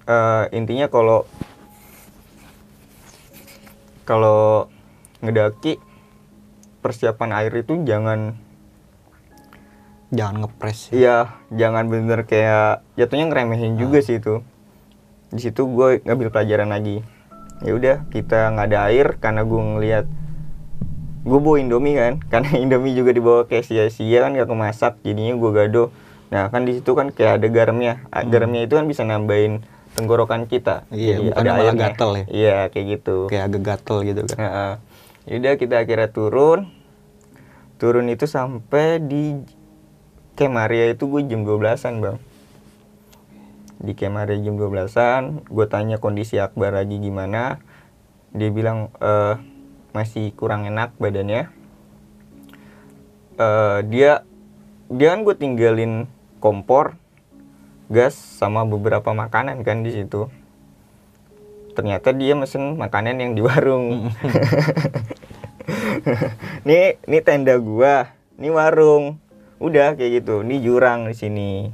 [0.08, 1.28] Eh, intinya kalau
[4.08, 4.72] kalau
[5.20, 5.76] ngedaki
[6.80, 8.40] persiapan air itu jangan
[10.10, 10.90] Jangan ngepres.
[10.90, 10.96] ya.
[10.96, 11.16] iya
[11.52, 14.40] jangan bener kayak jatuhnya ngeremehin juga sih itu.
[15.28, 17.04] Di situ gue ngambil pelajaran lagi.
[17.60, 20.08] Ya udah kita nggak ada air karena gue ngeliat
[21.22, 22.16] gue bawa indomie kan.
[22.32, 25.84] Karena indomie juga dibawa kayak sia-sia kan gak kemasak jadinya gue gado
[26.30, 29.60] nah kan di situ kan kayak ada garamnya Ah, garamnya itu kan bisa nambahin
[29.92, 32.24] tenggorokan kita Iya, Jadi bukannya malah gatel ya?
[32.30, 34.36] iya kayak gitu Kayak agak gatel gitu kan.
[34.38, 34.72] Heeh.
[35.26, 36.60] Yaudah kita akhirnya turun.
[37.76, 39.36] Turun itu sampai di
[40.32, 42.16] Kemaria itu gue jam 12-an bang.
[43.76, 47.60] Di Kemaria jam 12-an, gue tanya kondisi Akbar lagi gimana.
[48.30, 49.36] Dia bilang eh
[49.90, 51.52] masih kurang enak badannya.
[53.36, 54.24] Eh dia
[54.88, 56.08] dia kan gue tinggalin
[56.40, 56.96] kompor,
[57.92, 60.32] gas sama beberapa makanan kan di situ
[61.80, 64.10] ternyata dia mesen makanan yang di warung.
[66.66, 69.16] nih, nih tenda gua, nih warung.
[69.56, 71.72] Udah kayak gitu, nih jurang di sini.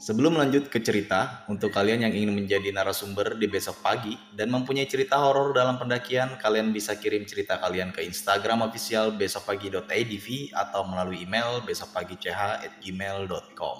[0.00, 4.88] Sebelum lanjut ke cerita, untuk kalian yang ingin menjadi narasumber di besok pagi dan mempunyai
[4.88, 11.28] cerita horor dalam pendakian, kalian bisa kirim cerita kalian ke Instagram official besokpagi.idv atau melalui
[11.28, 13.78] email besokpagi.ch@gmail.com.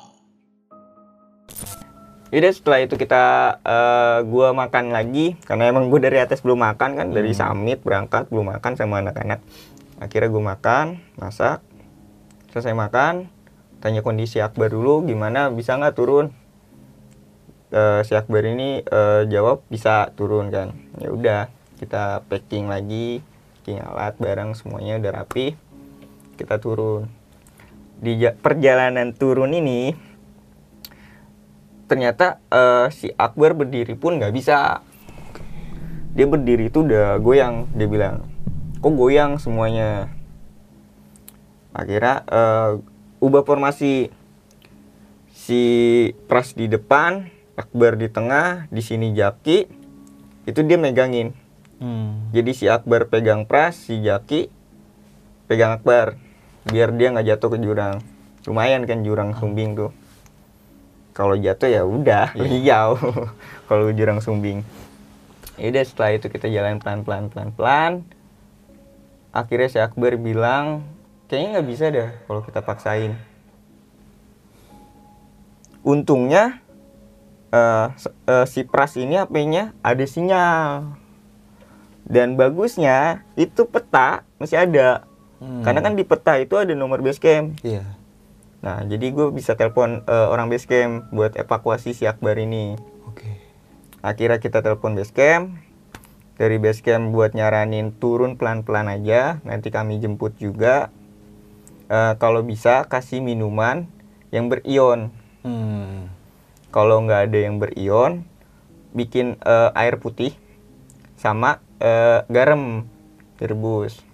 [2.29, 7.01] Udah setelah itu kita eh, gua makan lagi karena emang gua dari atas belum makan
[7.01, 9.41] kan dari summit berangkat belum makan sama anak-anak.
[9.97, 11.65] Akhirnya gua makan, masak.
[12.53, 13.40] Selesai makan,
[13.81, 16.33] tanya kondisi Akbar dulu gimana bisa nggak turun.
[17.73, 20.77] Eh, si Akbar ini eh, jawab bisa turun kan.
[21.01, 21.41] Ya udah
[21.81, 23.25] kita packing lagi,
[23.61, 25.57] packing alat barang semuanya udah rapi.
[26.37, 27.09] Kita turun.
[28.01, 29.93] Di ja- perjalanan turun ini
[31.91, 34.87] ternyata eh, si Akbar berdiri pun nggak bisa
[36.15, 38.31] dia berdiri itu udah goyang dia bilang
[38.79, 40.07] kok goyang semuanya
[41.75, 42.71] akhirnya eh,
[43.21, 44.11] ubah formasi.
[45.31, 45.63] Si
[46.29, 49.69] Pras di depan Akbar di tengah di sini Jaki
[50.49, 51.37] itu dia megangin.
[51.81, 52.29] Hmm.
[52.29, 54.53] jadi si Akbar pegang Pras si Jaki
[55.49, 56.21] pegang Akbar
[56.69, 58.05] biar dia nggak jatuh ke jurang.
[58.45, 59.93] Lumayan kan jurang sumbing tuh.
[61.17, 63.01] Kalau jatuh ya udah lebih jauh
[63.69, 64.61] kalau jurang sumbing.
[65.57, 67.93] Ya udah setelah itu kita jalan pelan pelan pelan pelan
[69.31, 70.83] akhirnya si Akbar bilang
[71.31, 73.15] kayaknya nggak bisa dah kalau kita paksain
[75.81, 76.61] untungnya
[77.95, 80.93] s- eh, si Pras ini HP-nya ada sinyal
[82.05, 85.07] dan bagusnya itu peta masih ada
[85.39, 85.65] Hmm.
[85.65, 87.97] karena kan di peta itu ada nomor base camp Iya.
[88.61, 92.77] Nah, jadi gue bisa telepon eh, orang base camp buat evakuasi si Akbar ini.
[93.09, 93.41] Oke.
[94.01, 95.57] Akhirnya kita telepon base camp.
[96.37, 99.41] Dari base camp buat nyaranin turun pelan-pelan aja.
[99.43, 100.93] Nanti kami jemput juga.
[101.91, 103.91] Eh, kalau bisa kasih minuman
[104.31, 105.11] yang berion.
[105.43, 106.07] Hmm.
[106.71, 108.23] Kalau nggak ada yang berion,
[108.95, 110.39] bikin eh, air putih
[111.19, 112.87] sama eh, garam
[113.43, 114.07] direbus.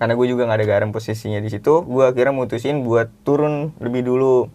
[0.00, 4.08] Karena gue juga nggak ada garam posisinya di situ, gue akhirnya mutusin buat turun lebih
[4.08, 4.48] dulu.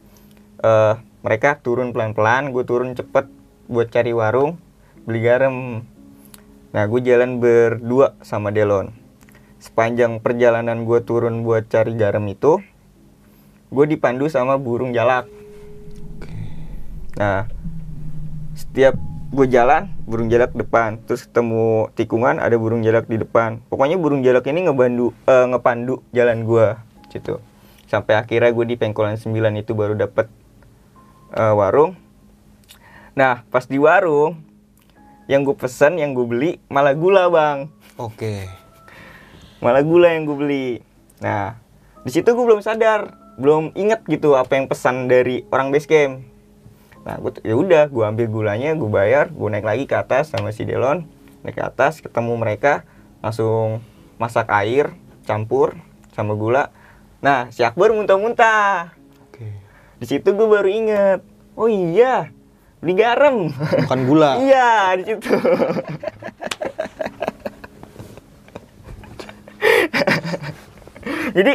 [0.65, 3.30] Eh, mereka turun pelan-pelan, gue turun cepet
[3.69, 4.58] buat cari warung,
[5.06, 5.86] beli garam.
[6.73, 9.07] Nah, gue jalan berdua sama Delon.
[9.58, 12.62] Sepanjang perjalanan gue turun buat cari garam itu,
[13.74, 15.26] gue dipandu sama burung jalak.
[17.17, 17.50] Nah,
[18.54, 18.93] setiap
[19.34, 23.60] gue jalan, burung jalak depan, terus ketemu tikungan ada burung jalak di depan.
[23.65, 26.67] Pokoknya burung jalak ini ngebandu, eh, ngepandu jalan gue,
[27.10, 27.41] gitu.
[27.89, 30.30] Sampai akhirnya gue di pengkolan 9 itu baru dapet
[31.34, 31.98] eh, warung.
[33.17, 34.38] Nah, pas di warung,
[35.28, 37.67] yang gue pesen yang gue beli malah gula bang
[38.00, 38.48] Oke.
[39.60, 40.70] Malah gula yang gue beli.
[41.22, 41.58] Nah
[42.06, 46.26] di situ gue belum sadar belum inget gitu apa yang pesan dari orang base camp.
[47.06, 50.54] Nah gue ya udah gue ambil gulanya gue bayar gue naik lagi ke atas sama
[50.54, 51.06] si Delon.
[51.46, 52.86] Naik ke atas ketemu mereka
[53.22, 53.82] langsung
[54.17, 54.93] masak air
[55.26, 55.78] campur
[56.13, 56.74] sama gula.
[57.22, 58.93] Nah si Akbar muntah-muntah.
[59.98, 61.20] Di situ gue baru inget
[61.58, 62.30] oh iya
[62.78, 63.50] beli garam.
[63.54, 64.38] Bukan gula.
[64.46, 65.30] iya di situ
[71.38, 71.54] jadi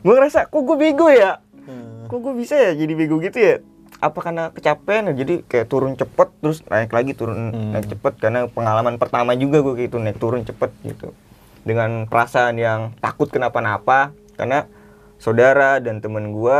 [0.00, 1.40] gue ngerasa kok gue bego ya?
[2.04, 3.54] Kok gue bisa ya jadi bego gitu ya?
[3.98, 5.08] Apa karena kecapean?
[5.08, 7.72] Ya jadi kayak turun cepet terus naik lagi turun Hmm.
[7.72, 8.12] naik cepet.
[8.18, 11.16] Karena pengalaman pertama juga gue gitu naik turun cepet gitu.
[11.62, 14.12] Dengan perasaan yang takut kenapa-napa.
[14.34, 14.68] Karena
[15.16, 16.56] saudara dan temen gue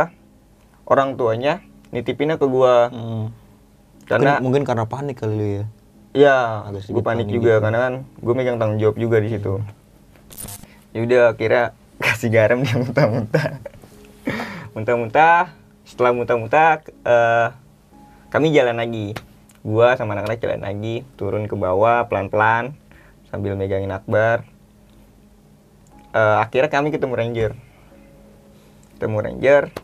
[0.83, 3.25] orang tuanya nitipinnya ke gue Hmm.
[4.05, 5.65] karena mungkin, mungkin karena panik kali lu ya.
[6.15, 7.51] ya Agak gue panik juga.
[7.51, 7.63] gitu.
[7.63, 9.61] karena kan gue megang tanggung jawab juga di situ
[10.95, 13.59] ya udah kira kasih garam dia muntah-muntah.
[14.71, 15.51] Muntah-muntah
[15.83, 17.47] setelah muntah-muntah eh,
[18.31, 19.11] kami jalan lagi.
[19.65, 22.71] Gua sama anak-anak jalan lagi turun ke bawah pelan-pelan
[23.27, 24.47] sambil megangin akbar.
[26.15, 27.51] Eh, akhirnya kami ketemu ranger.
[28.95, 29.63] Ketemu ranger.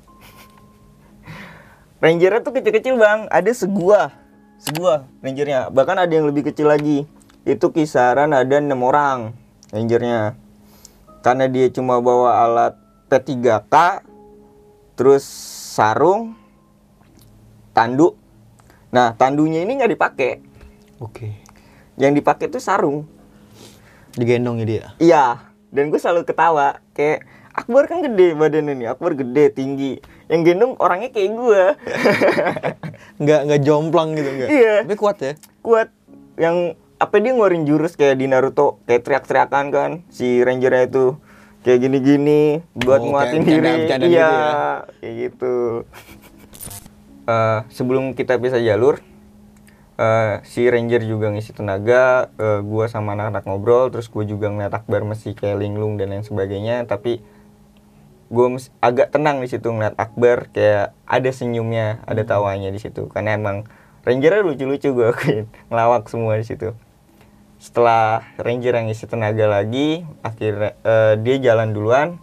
[2.01, 3.27] Rangernya tuh kecil-kecil bang.
[3.27, 4.15] Ada segua
[4.61, 5.73] segua rangernya.
[5.73, 7.03] Bahkan ada yang lebih kecil lagi.
[7.43, 9.35] Itu kisaran ada enam orang
[9.75, 10.39] rangernya
[11.21, 12.73] karena dia cuma bawa alat
[13.09, 14.05] P3K
[14.97, 15.23] terus
[15.73, 16.35] sarung
[17.71, 18.17] tanduk
[18.91, 20.31] nah tandunya ini nggak dipakai
[21.01, 21.33] Oke.
[21.97, 23.07] yang dipakai tuh sarung
[24.11, 24.85] Digendong ya dia.
[24.99, 25.25] iya
[25.71, 30.75] dan gue selalu ketawa kayak Akbar kan gede badannya nih Akbar gede tinggi yang gendong
[30.79, 31.63] orangnya kayak gue
[33.21, 34.49] Nggak nggak jomplang gitu enggak.
[34.49, 34.75] Iya.
[34.85, 35.33] Tapi kuat ya.
[35.61, 35.89] kuat
[36.41, 41.05] yang apa dia ngeluarin jurus kayak di Naruto kayak teriak-teriakan kan si rangernya itu
[41.61, 43.69] kayak gini-gini buat Oh, nguatin kayak diri.
[43.69, 44.31] iya gitu ya.
[45.01, 45.55] kayak gitu.
[47.21, 48.97] Eh, sebelum kita bisa jalur
[49.95, 54.73] eh, si ranger juga ngisi tenaga eh, gua sama anak-anak ngobrol terus gue juga ngeliat
[54.73, 57.21] Akbar masih kayak linglung dan lain sebagainya tapi
[58.25, 58.47] gue
[58.79, 63.05] agak tenang di situ ngeliat Akbar kayak ada senyumnya ada tawanya di situ.
[63.13, 63.69] Karena emang
[64.01, 66.73] rangernya lucu-lucu gue akuin ngelawak semua di situ
[67.61, 72.17] setelah ranger yang isi tenaga lagi akhirnya eh, dia jalan duluan.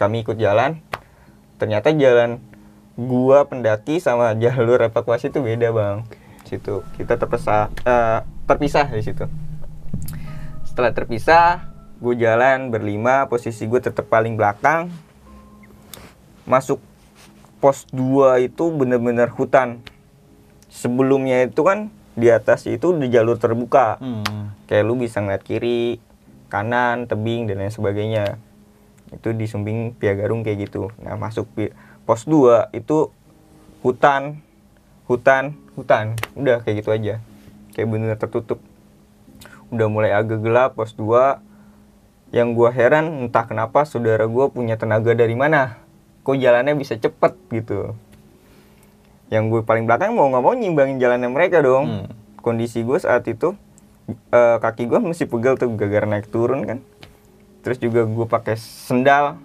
[0.00, 0.80] Kami ikut jalan.
[1.60, 2.40] Ternyata jalan
[2.96, 6.08] gua pendaki sama jalur evakuasi itu beda bang.
[6.48, 9.28] Situ kita terpisah eh, terpisah di situ.
[10.64, 11.68] Setelah terpisah
[12.00, 14.88] gue jalan berlima posisi gue tetap paling belakang.
[16.48, 16.80] Masuk
[17.60, 19.84] pos 2 itu bener-bener hutan.
[20.72, 23.96] Sebelumnya itu kan di atas itu di jalur terbuka.
[23.96, 24.52] Hmm.
[24.68, 25.98] kayak lu bisa ngeliat kiri
[26.52, 28.36] kanan tebing dan lain sebagainya.
[29.10, 30.92] Itu di Sumbing Piagarung kayak gitu.
[31.02, 31.50] Nah masuk
[32.04, 33.10] pos 2 itu
[33.82, 34.38] hutan
[35.08, 36.14] hutan hutan.
[36.38, 37.18] Udah kayak gitu aja.
[37.74, 38.60] Kayak bener tertutup.
[39.72, 41.40] Udah mulai agak gelap pos 2
[42.30, 45.82] yang gua heran entah kenapa saudara gua punya tenaga dari mana.
[46.22, 47.96] Kok jalannya bisa cepet gitu
[49.30, 51.86] yang gue paling belakang mau nggak mau nyimbangin jalannya mereka dong.
[51.86, 52.06] Hmm.
[52.40, 53.52] kondisi gue saat itu
[54.32, 56.78] eh, kaki gue masih pegel tuh gara-gara naik turun kan.
[57.62, 59.38] Terus juga gue pakai sendal.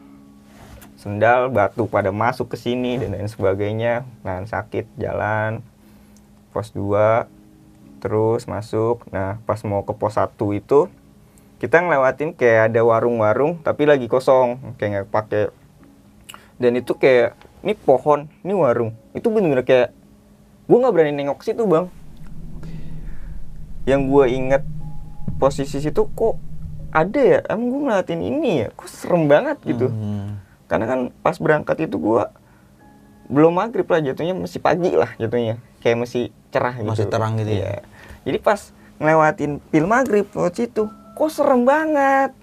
[0.97, 4.07] Sendal batu pada masuk ke sini dan lain sebagainya.
[4.25, 5.61] Nah sakit jalan.
[6.49, 7.29] Pos 2
[8.01, 9.05] terus masuk.
[9.11, 10.87] Nah pas mau ke pos 1 itu
[11.59, 14.79] kita ngelewatin kayak ada warung-warung tapi lagi kosong.
[14.79, 15.43] Kayak nggak pakai.
[16.55, 17.35] Dan itu kayak
[17.65, 18.93] ini pohon ini warung.
[19.17, 19.89] Itu bener-bener kayak
[20.69, 21.89] gue nggak berani nengok situ bang.
[23.89, 24.63] Yang gue inget
[25.41, 26.37] posisi situ kok
[26.93, 27.39] ada ya?
[27.49, 28.67] Emang gue ngeliatin ini ya?
[28.69, 29.89] Kok serem banget gitu.
[29.89, 30.45] Hmm.
[30.65, 32.25] karena kan pas berangkat itu gue
[33.29, 35.61] belum maghrib lah jatuhnya masih pagi lah jatuhnya.
[35.81, 36.89] Kayak masih cerah gitu.
[36.89, 37.57] Masih terang gitu ya?
[37.57, 37.81] Iya.
[38.25, 42.33] jadi pas ngelewatin pil maghrib lewat situ kok serem banget.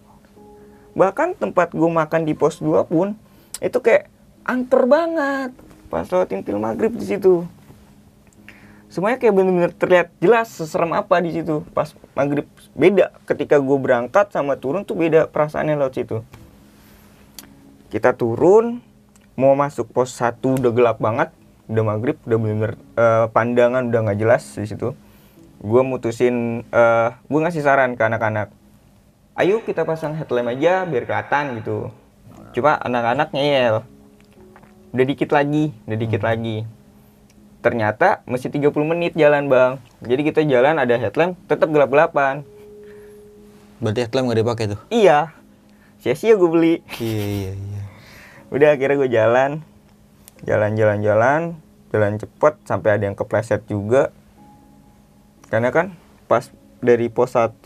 [0.95, 3.19] Bahkan tempat gue makan di pos 2 pun
[3.59, 4.12] itu kayak
[4.47, 5.51] angker banget.
[5.93, 7.45] Pas lewatin pil maghrib di situ.
[8.93, 11.65] Semuanya kayak bener-bener terlihat jelas seserem apa di situ.
[11.73, 12.45] Pas maghrib
[12.77, 13.13] beda.
[13.25, 16.19] Ketika gue berangkat sama turun tuh beda perasaannya lewat situ.
[17.89, 18.81] Kita turun
[19.37, 21.33] mau masuk pos 1 udah gelap banget.
[21.73, 24.93] Udah maghrib udah bener-bener eh, pandangan udah nggak jelas di situ.
[25.63, 28.53] Gue mutusin eh gue ngasih saran ke anak-anak.
[29.33, 31.89] Ayo kita pasang headlamp aja biar kelihatan gitu.
[32.53, 33.81] Coba anak-anak ngeyel
[34.93, 36.69] udah dikit lagi udah dikit lagi.
[37.65, 39.73] Ternyata masih 30 menit jalan bang.
[40.05, 42.45] Jadi kita jalan ada headlamp tetap gelap-gelapan.
[43.81, 44.81] Berarti headlamp nggak dipakai tuh?
[44.93, 45.33] iya.
[46.03, 46.75] Sia-sia gue beli.
[46.99, 47.83] Iya iya iya.
[48.51, 49.51] udah akhirnya gue jalan.
[50.43, 51.41] Jalan-jalan jalan
[51.95, 52.13] jalan.
[52.19, 54.11] Cepet sampai ada yang kepleset juga.
[55.47, 55.95] Karena kan
[56.27, 56.51] pas
[56.83, 57.63] dari pos 1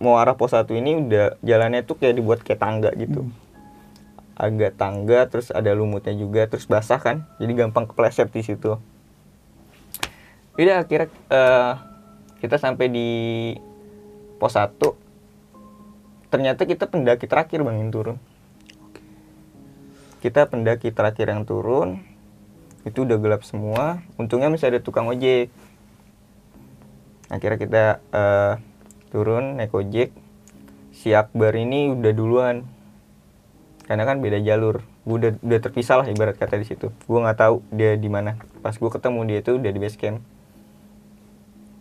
[0.00, 3.28] mau arah pos 1 ini udah jalannya tuh kayak dibuat kayak tangga gitu
[4.40, 7.28] agak tangga terus ada lumutnya juga terus basah kan?
[7.36, 8.80] Jadi gampang kepleset di situ.
[10.56, 11.72] Udah akhirnya eh,
[12.40, 13.08] kita sampai di
[14.40, 14.72] pos 1
[16.32, 18.16] ternyata kita pendaki terakhir bang yang turun.
[20.24, 22.00] Kita pendaki terakhir yang turun
[22.88, 24.00] itu udah gelap semua.
[24.16, 25.52] Untungnya masih ada tukang ojek.
[27.28, 28.52] Akhirnya kita eh,
[29.12, 30.16] turun naik ojek.
[30.96, 32.79] Si Akbar ini udah duluan
[33.90, 34.86] karena kan beda jalur.
[35.02, 36.94] Gue udah udah terpisah lah ibarat kata di situ.
[37.10, 38.38] Gue nggak tahu dia di mana.
[38.62, 40.22] Pas gue ketemu dia itu udah di base camp.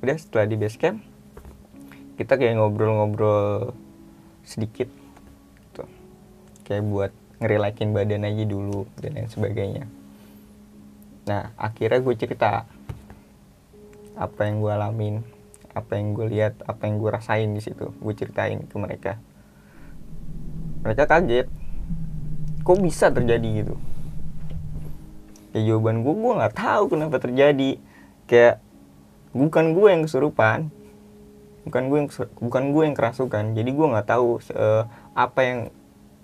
[0.02, 1.06] Udah setelah di base camp
[2.18, 3.78] kita kayak ngobrol-ngobrol
[4.42, 4.90] sedikit.
[5.78, 5.86] Tuh.
[6.66, 7.12] Kayak buat
[7.46, 9.86] ngerelakin badan aja dulu dan lain sebagainya.
[11.30, 12.66] Nah akhirnya gue cerita
[14.18, 15.22] apa yang gue alamin
[15.78, 17.94] apa yang gue lihat apa yang gue rasain di situ.
[18.02, 19.22] Gue ceritain ke mereka.
[20.82, 21.59] Mereka kaget
[22.70, 23.76] kok bisa terjadi gitu?
[25.58, 27.82] Ya jawaban gue gue nggak tahu kenapa terjadi.
[28.30, 28.62] Kayak
[29.34, 30.70] bukan gue yang kesurupan.
[31.66, 33.58] Bukan gue yang bukan gue yang kerasukan.
[33.58, 34.86] Jadi gue nggak tahu eh,
[35.18, 35.60] apa yang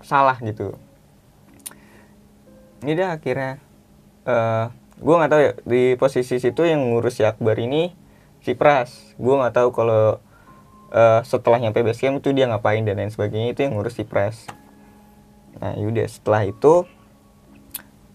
[0.05, 0.77] salah gitu.
[2.85, 3.57] Ini dah akhirnya.
[4.29, 4.65] Eh
[5.01, 7.89] gue nggak tahu ya di posisi situ yang ngurus si Akbar ini
[8.45, 9.17] si Pras.
[9.17, 10.21] Gue nggak tahu kalau
[10.93, 14.05] eh, setelah nyampe base camp itu dia ngapain dan lain sebagainya itu yang ngurus si
[14.05, 14.45] Pras
[15.61, 16.83] nah yaudah setelah itu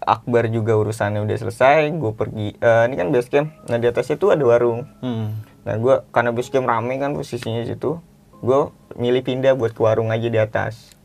[0.01, 4.17] Akbar juga urusannya udah selesai gue pergi eh, ini kan base camp nah di atasnya
[4.17, 5.51] tuh ada warung Hmm.
[5.61, 8.01] Nah gue karena base camp rame kan posisinya situ,
[8.41, 8.59] gue
[8.97, 10.97] milih pindah buat ke warung aja di atas.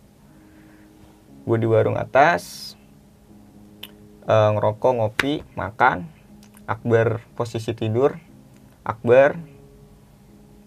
[1.45, 2.75] Gue di warung atas,
[4.27, 6.09] eh, ngerokok, ngopi, makan.
[6.67, 8.19] Akbar posisi tidur,
[8.83, 9.39] Akbar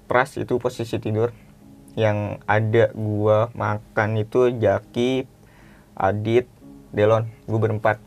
[0.08, 1.36] Pras itu posisi tidur.
[1.94, 5.28] Yang ada gua makan itu Jaki,
[6.00, 6.48] Adit,
[6.96, 8.00] Delon, gue berempat.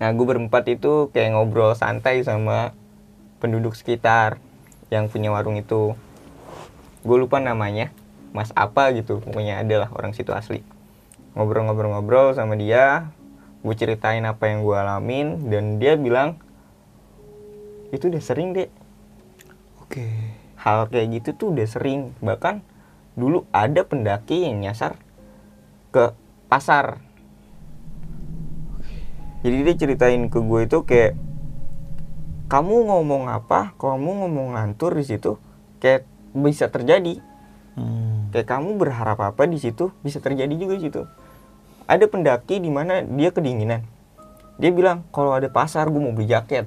[0.00, 2.72] Nah gue berempat itu kayak ngobrol santai sama
[3.38, 4.40] penduduk sekitar
[4.88, 5.92] yang punya warung itu
[7.06, 7.94] gue lupa namanya
[8.34, 10.60] mas apa gitu pokoknya adalah orang situ asli
[11.38, 13.10] ngobrol-ngobrol-ngobrol sama dia
[13.62, 16.38] gue ceritain apa yang gue alamin dan dia bilang
[17.94, 18.70] itu udah sering deh
[19.82, 20.06] Oke.
[20.58, 22.62] hal kayak gitu tuh udah sering bahkan
[23.14, 24.98] dulu ada pendaki yang nyasar
[25.94, 26.12] ke
[26.46, 27.02] pasar.
[29.46, 31.14] Jadi dia ceritain ke gue itu kayak
[32.46, 35.38] kamu ngomong apa kamu ngomong ngantur di situ
[35.82, 37.22] kayak bisa terjadi.
[37.76, 38.32] Hmm.
[38.32, 41.04] kayak kamu berharap apa di situ bisa terjadi juga di situ.
[41.84, 43.84] Ada pendaki di mana dia kedinginan.
[44.56, 46.64] Dia bilang kalau ada pasar gue mau beli jaket.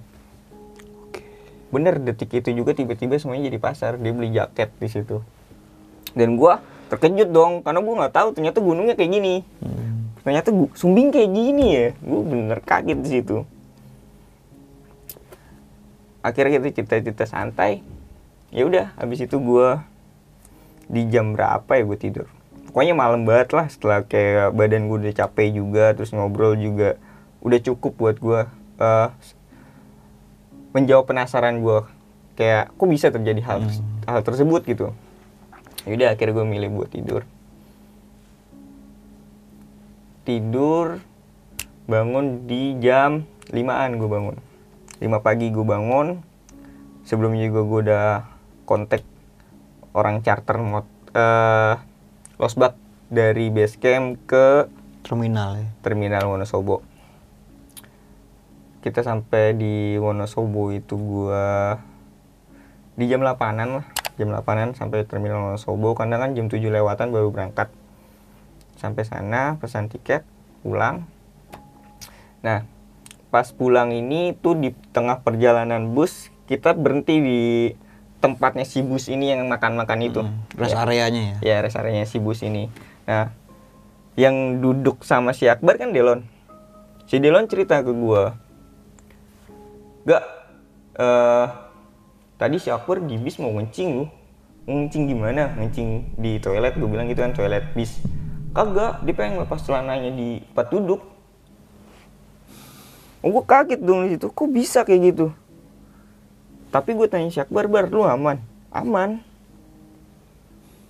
[1.74, 5.26] Bener detik itu juga tiba-tiba semuanya jadi pasar dia beli jaket di situ.
[6.14, 9.36] Dan gua terkejut dong karena gua nggak tahu ternyata gunungnya kayak gini.
[9.62, 9.88] Hmm.
[10.20, 11.88] ternyata gua, sumbing kayak gini ya.
[12.04, 13.38] Gue bener kaget di situ.
[16.20, 17.80] Akhirnya kita cerita-cerita santai
[18.50, 19.86] ya udah habis itu gua
[20.90, 22.28] di jam berapa ya gue tidur.
[22.70, 26.98] Pokoknya malam banget lah setelah kayak badan gue udah capek juga terus ngobrol juga
[27.46, 28.42] udah cukup buat gue
[28.82, 29.10] eh,
[30.74, 31.80] menjawab penasaran gue
[32.38, 33.60] kayak kok bisa terjadi hal
[34.06, 34.94] hal tersebut gitu
[35.88, 37.22] yaudah akhirnya gue milih buat tidur.
[40.28, 41.00] Tidur
[41.90, 44.38] bangun di jam 5an gue bangun.
[45.00, 46.20] 5 pagi gue bangun
[47.08, 48.10] sebelumnya juga gue udah
[48.68, 49.02] kontak
[49.96, 51.76] orang charter mot eh
[52.38, 52.78] losbak
[53.10, 54.70] dari base camp ke
[55.02, 55.68] Terminal ya.
[55.82, 56.86] terminal Wonosobo.
[58.80, 61.82] Kita sampai di Wonosobo itu gua
[62.94, 63.86] di jam 8an lah
[64.20, 67.72] jam 8an sampai terminal Wonosobo karena kan jam 7 lewatan baru berangkat.
[68.76, 70.28] Sampai sana pesan tiket
[70.60, 71.08] pulang.
[72.44, 72.68] Nah
[73.32, 77.42] pas pulang ini tuh di tengah perjalanan bus kita berhenti di
[78.20, 80.22] tempatnya si bus ini yang makan-makan itu.
[80.28, 80.44] Hmm.
[80.60, 80.84] Rest Ya.
[80.84, 81.38] areanya ya.
[81.40, 82.68] ya rest area si bus ini.
[83.08, 83.32] Nah
[84.20, 86.28] yang duduk sama si Akbar kan Delon.
[87.08, 88.36] Si Delon cerita ke gua
[90.04, 90.24] gak
[91.00, 91.69] eh
[92.40, 94.06] tadi si Akbar di bis mau ngencing lu.
[94.64, 95.52] Ngencing gimana?
[95.60, 98.00] Ngencing di toilet gue bilang gitu kan toilet bis.
[98.56, 101.04] Kagak dia pengen lepas celananya di tempat duduk.
[103.20, 104.32] Oh gue kaget dong di situ.
[104.32, 105.36] Kok bisa kayak gitu?
[106.72, 108.40] Tapi gue tanya si Akbar bar lu aman?
[108.72, 109.20] Aman.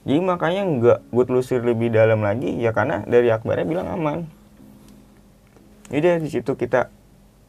[0.06, 4.30] Jadi makanya nggak gue telusur lebih dalam lagi ya karena dari Akbarnya bilang aman.
[5.90, 6.94] Jadi di situ kita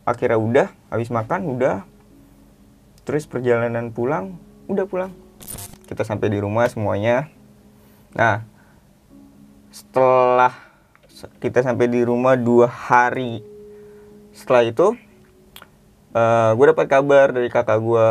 [0.09, 1.85] akhirnya udah habis makan udah
[3.05, 4.37] terus perjalanan pulang
[4.71, 5.13] udah pulang.
[5.89, 7.27] Kita sampai di rumah semuanya.
[8.15, 8.47] Nah
[9.71, 10.55] setelah
[11.43, 13.43] kita sampai di rumah dua hari.
[14.31, 14.95] Setelah itu
[16.15, 18.07] uh, gue dapat kabar dari kakak gue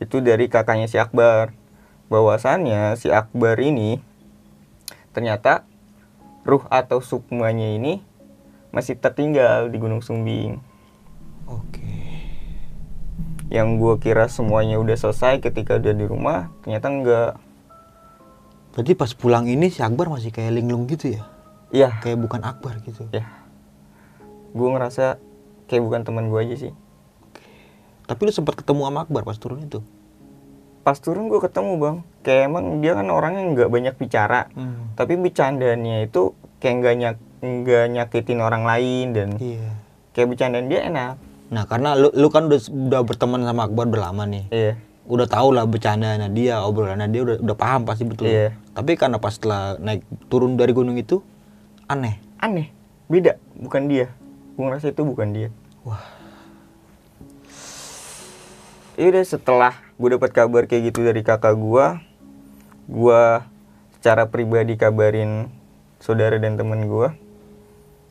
[0.00, 1.52] itu dari kakaknya si Akbar.
[2.10, 4.02] Bahwasannya si Akbar ini
[5.14, 5.66] ternyata
[6.46, 8.02] ruh atau sukmanya ini
[8.70, 10.62] masih tertinggal di Gunung Sumbing.
[11.50, 12.09] Oke.
[13.50, 17.30] Yang gue kira semuanya udah selesai ketika udah di rumah, ternyata enggak.
[18.70, 21.26] Berarti pas pulang ini si Akbar masih kayak linglung gitu ya?
[21.74, 21.98] Iya.
[21.98, 23.10] Kayak bukan Akbar gitu.
[23.10, 23.26] Ya.
[24.54, 25.18] Gue ngerasa
[25.66, 26.72] kayak bukan teman gue aja sih.
[28.06, 29.82] Tapi lu sempat ketemu sama Akbar pas turun itu?
[30.86, 31.96] Pas turun gue ketemu bang.
[32.22, 34.46] Kayak emang dia kan orangnya nggak banyak bicara.
[34.54, 34.94] Hmm.
[34.94, 39.74] Tapi bercandanya itu kayak nggak nyak nggak nyakitin orang lain dan Iya.
[40.14, 41.14] kayak bercandaan dia enak.
[41.50, 44.46] Nah karena lu, lu kan udah, udah berteman sama Akbar berlama nih.
[44.54, 44.72] Iya.
[45.10, 48.30] Udah tau lah bercandanya dia, obrolannya dia udah, udah paham pasti betul.
[48.30, 48.54] Iya.
[48.70, 51.20] Tapi karena pas setelah naik turun dari gunung itu
[51.90, 52.22] aneh.
[52.38, 52.70] Aneh.
[53.10, 53.34] Beda.
[53.58, 54.14] Bukan dia.
[54.54, 55.48] Gue ngerasa itu bukan dia.
[55.82, 56.00] Wah.
[58.94, 61.86] Ya udah setelah gue dapat kabar kayak gitu dari kakak gue,
[62.86, 63.22] gue
[63.98, 65.50] secara pribadi kabarin
[66.00, 67.08] saudara dan temen gue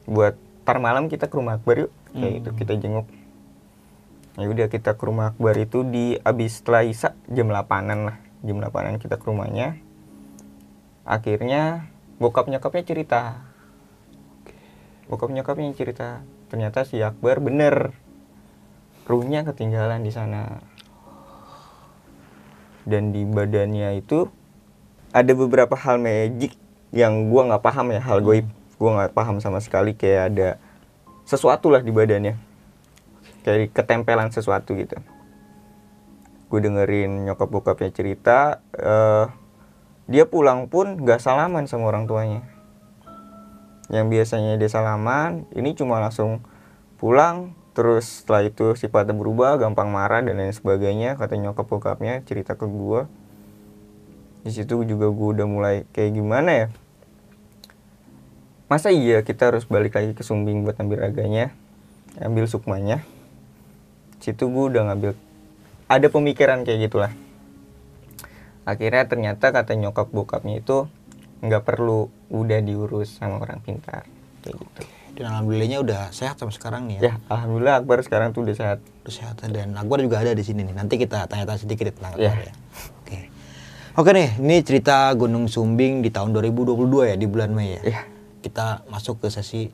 [0.05, 3.09] buat tar malam kita ke rumah Akbar yuk kayak gitu kita jenguk
[4.39, 8.17] ya udah kita ke rumah Akbar itu di abis setelah Isa jam 8an lah.
[8.39, 9.75] Jam 8an kita ke rumahnya.
[11.03, 11.91] Akhirnya
[12.23, 13.43] bokap nyokapnya cerita.
[15.11, 17.91] Bokap nyokapnya cerita ternyata si Akbar bener.
[19.03, 20.63] Ruhnya ketinggalan di sana.
[22.87, 24.31] Dan di badannya itu
[25.11, 26.55] ada beberapa hal magic
[26.95, 28.47] yang gua nggak paham ya hal goib.
[28.79, 30.49] Gua nggak paham sama sekali kayak ada
[31.27, 32.48] sesuatu lah di badannya
[33.43, 34.97] kayak ketempelan sesuatu gitu.
[36.49, 39.25] Gue dengerin nyokap bokapnya cerita eh,
[40.09, 42.41] dia pulang pun nggak salaman sama orang tuanya.
[43.89, 46.41] Yang biasanya dia salaman ini cuma langsung
[46.97, 52.59] pulang terus setelah itu sifatnya berubah gampang marah dan lain sebagainya kata nyokap bokapnya cerita
[52.59, 53.07] ke gue
[54.43, 56.67] di situ juga gue udah mulai kayak gimana ya?
[58.69, 61.53] Masa iya kita harus balik lagi ke Sumbing buat ambil raganya
[62.17, 63.05] ambil sukmanya
[64.19, 65.11] situ gue udah ngambil
[65.89, 67.11] ada pemikiran kayak gitulah
[68.63, 70.85] akhirnya ternyata kata nyokap bokapnya itu
[71.39, 74.05] nggak perlu udah diurus sama orang pintar
[74.43, 77.11] kayak gitu Dan alhamdulillahnya udah sehat sampai sekarang nih ya.
[77.11, 80.61] ya alhamdulillah Akbar sekarang tuh udah sehat Udah sehat dan Akbar juga ada di sini
[80.63, 80.71] nih.
[80.77, 82.45] Nanti kita tanya-tanya sedikit tentang Akbar Iya.
[82.45, 82.53] ya.
[83.03, 83.17] Oke.
[83.99, 87.81] Oke nih, ini cerita Gunung Sumbing di tahun 2022 ya di bulan Mei ya.
[87.83, 88.01] Iya.
[88.39, 89.67] Kita masuk ke sesi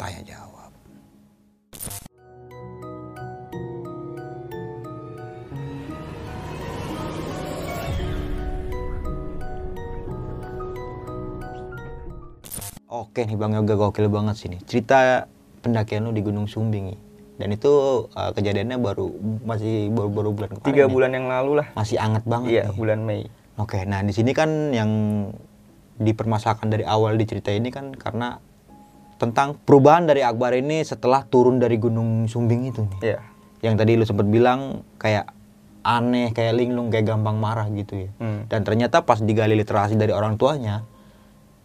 [0.00, 0.49] tanya jawab.
[12.90, 14.58] Oke nih Bang Yoga gokil banget sih nih.
[14.66, 15.30] Cerita
[15.62, 16.98] pendakian lu di Gunung Sumbing nih.
[17.38, 17.70] Dan itu
[18.10, 19.06] uh, kejadiannya baru
[19.46, 20.66] masih baru-baru bulan kemarin.
[20.66, 20.92] tiga nih.
[20.92, 22.76] bulan yang lalu lah Masih anget banget iya nih.
[22.76, 23.24] bulan Mei
[23.56, 24.90] Oke, nah di sini kan yang
[25.96, 28.40] dipermasalahkan dari awal di cerita ini kan karena
[29.16, 33.00] tentang perubahan dari Akbar ini setelah turun dari Gunung Sumbing itu nih.
[33.06, 33.18] iya
[33.60, 35.28] Yang tadi lu sempat bilang kayak
[35.80, 38.10] aneh, kayak linglung, kayak gampang marah gitu ya.
[38.16, 38.48] Hmm.
[38.48, 40.84] Dan ternyata pas digali literasi dari orang tuanya,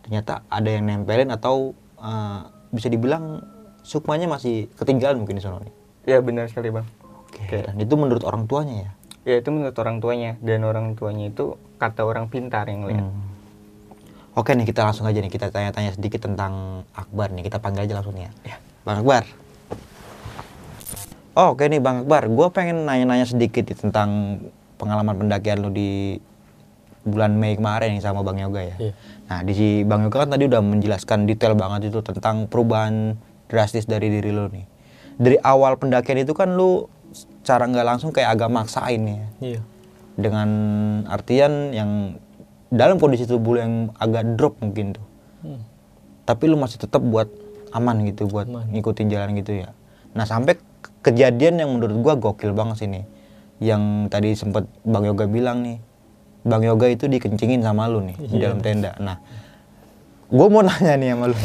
[0.05, 2.39] ternyata ada yang nempelin atau eh,
[2.69, 3.41] bisa dibilang
[3.81, 5.73] sukmanya masih ketinggalan mungkin di sana nih.
[6.05, 6.85] iya benar sekali bang
[7.25, 7.57] Oke, Oke.
[7.65, 8.91] dan itu menurut orang tuanya ya.
[9.25, 11.45] ya itu menurut orang tuanya dan orang tuanya itu
[11.75, 13.33] kata orang pintar yang lihat Hmm.
[14.35, 17.95] Oke nih kita langsung aja nih kita tanya-tanya sedikit tentang Akbar nih kita panggil aja
[17.95, 18.27] langsung ya.
[18.43, 18.59] Ya.
[18.83, 19.23] Bang Akbar.
[21.35, 24.39] Oh, oke nih Bang Akbar, gue pengen nanya-nanya sedikit nih tentang
[24.75, 26.19] pengalaman pendakian lu di
[27.03, 28.75] bulan Mei kemarin nih sama Bang Yoga ya.
[28.75, 28.91] Iya.
[29.25, 33.17] Nah di si Bang Yoga kan tadi udah menjelaskan detail banget itu tentang perubahan
[33.49, 34.65] drastis dari diri lu nih.
[35.17, 36.85] Dari awal pendakian itu kan lu
[37.41, 39.25] cara nggak langsung kayak agak maksain ya.
[39.41, 39.61] Iya.
[40.15, 40.49] Dengan
[41.09, 42.21] artian yang
[42.69, 45.05] dalam kondisi tubuh yang agak drop mungkin tuh.
[46.25, 47.29] Tapi lu masih tetap buat
[47.69, 49.73] aman gitu buat ngikutin jalan gitu ya.
[50.17, 53.05] Nah sampai ke- kejadian yang menurut gua gokil banget sih nih.
[53.61, 55.77] Yang tadi sempat bang yoga bilang nih
[56.45, 59.17] bang yoga itu dikencingin sama lu nih di dalam tenda nah
[60.25, 61.37] gua mau nanya nih sama lu.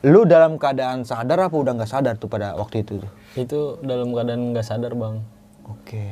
[0.00, 3.10] Lu dalam keadaan sadar apa udah nggak sadar tuh pada waktu itu tuh?
[3.36, 5.20] itu dalam keadaan nggak sadar bang
[5.68, 6.08] Oke.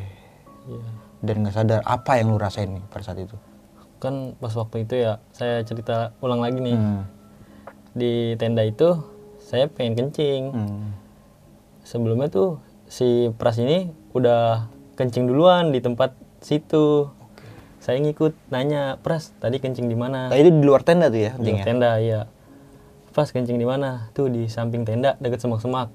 [0.68, 0.88] Iya.
[1.18, 3.32] Dan nggak sadar apa yang lu rasain nih pada saat itu?
[3.96, 7.02] kan pas waktu itu ya saya cerita ulang lagi nih Hmm.
[7.90, 8.94] di tenda itu
[9.40, 10.92] saya pengen kencing Hmm.
[11.80, 17.08] sebelumnya tuh si pras ini udah kencing duluan di tempat situ
[17.88, 20.28] saya ngikut nanya pras tadi kencing di mana?
[20.28, 22.28] Itu di luar tenda tuh ya di tenda iya.
[23.16, 24.12] Pras kencing di mana?
[24.12, 25.88] Tuh di samping tenda deket semak-semak.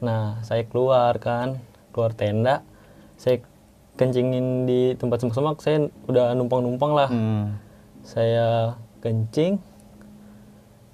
[0.00, 1.60] Nah saya keluar kan
[1.92, 2.64] keluar tenda
[3.20, 3.44] saya
[4.00, 7.12] kencingin di tempat semak-semak saya udah numpang-numpang lah.
[7.12, 7.60] Hmm.
[8.06, 9.58] saya kencing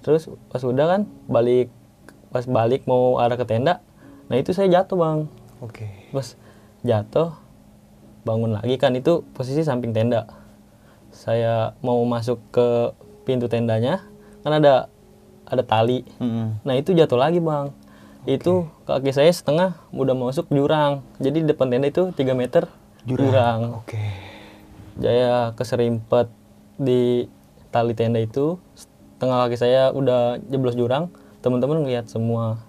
[0.01, 1.69] terus pas udah kan balik
[2.33, 3.79] pas balik mau arah ke tenda
[4.27, 5.19] nah itu saya jatuh bang.
[5.63, 5.87] Oke.
[6.11, 6.35] pas
[6.83, 7.42] jatuh
[8.23, 10.27] bangun lagi kan itu posisi samping tenda.
[11.13, 14.03] Saya mau masuk ke pintu tendanya
[14.43, 14.91] kan ada
[15.47, 16.07] ada tali.
[16.17, 16.59] Hmm.
[16.63, 17.71] nah itu jatuh lagi bang.
[18.23, 21.03] Itu kaki saya setengah udah masuk jurang.
[21.19, 22.71] Jadi di depan tenda itu 3 meter
[23.03, 23.99] jurang, Oke.
[24.95, 26.31] saya keserimpet
[26.79, 27.27] di
[27.67, 28.55] tali tenda itu.
[28.79, 31.11] Setengah kaki saya udah jeblos jurang.
[31.43, 32.63] Teman-teman ngeliat semua.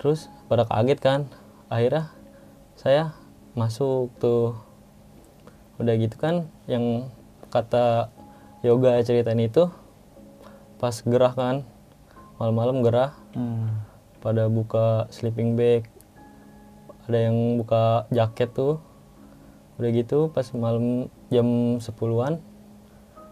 [0.00, 1.20] Terus pada kaget kan.
[1.68, 2.08] Akhirnya
[2.80, 3.19] saya
[3.52, 4.54] masuk tuh
[5.76, 7.08] udah gitu kan yang
[7.48, 8.12] kata
[8.60, 9.66] yoga ceritain itu
[10.76, 11.56] pas gerah kan
[12.36, 13.86] malam-malam gerah Hmm.
[14.18, 15.86] pada buka sleeping bag
[17.06, 18.82] ada yang buka jaket tuh
[19.78, 21.46] udah gitu pas malam jam
[21.78, 22.42] 10-an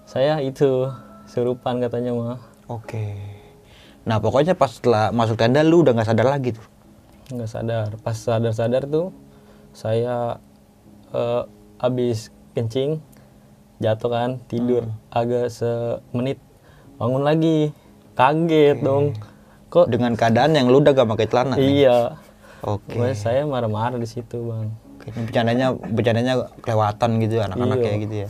[0.07, 0.87] saya itu
[1.27, 3.17] serupan katanya mah Oke.
[4.05, 6.65] Nah pokoknya pas setelah masuk tenda lu udah nggak sadar lagi tuh.
[7.29, 9.09] nggak sadar pas sadar-sadar tuh
[9.71, 10.39] saya
[11.11, 11.43] eh,
[11.79, 12.99] habis kencing
[13.79, 16.43] jatuh kan tidur agak semenit
[16.99, 17.71] bangun lagi
[18.13, 19.15] kaget dong
[19.69, 21.55] kok Dengan keadaan yang lu udah gak pakai celana.
[21.57, 22.19] iya
[22.59, 22.99] Oke.
[22.99, 24.67] Makanya saya marah-marah di situ bang
[24.99, 27.85] bercandanya bercandanya kelewatan gitu anak-anak Iya.
[27.87, 28.29] kayak gitu ya.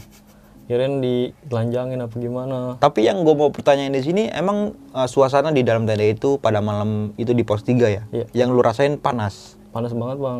[0.69, 5.65] kirain ditelanjangin apa gimana Tapi yang gue mau pertanyain di sini emang uh, suasana di
[5.65, 8.03] dalam tenda itu pada malam itu di pos 3 ya?
[8.13, 8.27] Iya.
[8.37, 9.57] Yang lu rasain panas.
[9.69, 10.39] panas banget bang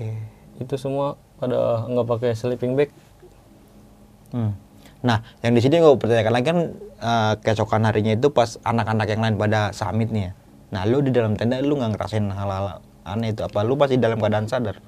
[0.00, 0.16] Oke.
[0.60, 2.90] itu semua pada nggak pakai sleeping bag
[4.30, 4.54] Hmm.
[5.02, 6.58] Nah, yang di sini gue pertanyakan lagi kan
[7.02, 10.32] uh, keesokan harinya itu pas anak-anak yang lain pada summit nih ya.
[10.70, 13.66] Nah, lu di dalam tenda lu nggak ngerasain hal-hal aneh itu apa?
[13.66, 14.78] Lu masih dalam keadaan sadar?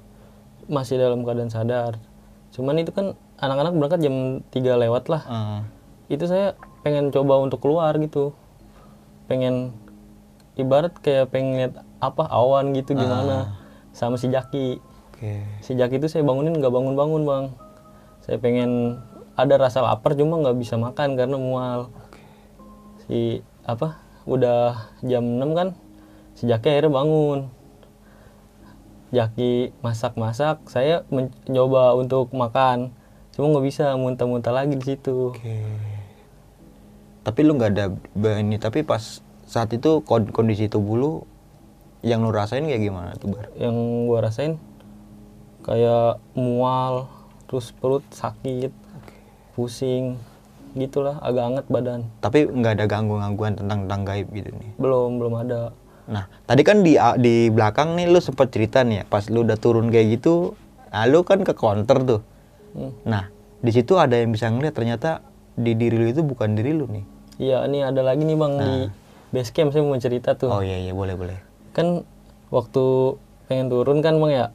[0.67, 1.99] masih dalam keadaan sadar
[2.53, 4.15] cuman itu kan anak-anak berangkat jam
[4.53, 5.59] 3 lewat lah Uh,
[6.11, 6.53] itu saya
[6.83, 8.35] pengen coba untuk keluar gitu
[9.25, 9.73] pengen
[10.59, 13.57] ibarat kayak pengen lihat apa awan gitu gimana
[13.95, 14.83] sama si Jaki
[15.13, 15.45] Oke.
[15.61, 17.45] si Jaki itu saya bangunin nggak bangun-bangun bang
[18.25, 18.97] saya pengen
[19.37, 21.93] ada rasa lapar cuma nggak bisa makan karena mual
[23.05, 25.67] si apa udah jam 6 kan
[26.33, 27.39] si Jaki akhirnya bangun
[29.13, 32.89] Jaki masak-masak saya mencoba untuk makan
[33.37, 35.61] cuma nggak bisa muntah-muntah lagi di situ Oke.
[37.23, 37.85] Tapi lu nggak ada
[38.41, 41.11] ini tapi pas saat itu kon- kondisi tubuh lu
[42.03, 43.47] yang lu rasain kayak gimana tuh bar?
[43.55, 43.71] yang
[44.11, 44.59] gua rasain
[45.63, 47.07] kayak mual
[47.47, 48.71] terus perut sakit
[49.53, 50.17] pusing
[50.73, 54.71] gitulah agak anget badan Tapi nggak ada gangguan-gangguan tentang tentang gaib gitu nih.
[54.77, 55.61] belum belum ada
[56.03, 59.55] Nah, tadi kan di di belakang nih lu sempat cerita nih ya, pas lu udah
[59.55, 60.51] turun kayak gitu,
[60.91, 62.19] nah lu kan ke counter tuh.
[62.75, 62.91] Hmm.
[63.07, 63.31] Nah,
[63.63, 65.23] di situ ada yang bisa ngeliat ternyata
[65.55, 67.05] di diri lu itu bukan diri lu nih.
[67.39, 68.71] iya ini ada lagi nih bang di
[69.31, 71.39] base camp saya mau cerita tuh Oh iya iya boleh boleh.
[71.71, 72.03] kan
[72.51, 72.83] waktu
[73.47, 74.45] pengen turun kan bang ya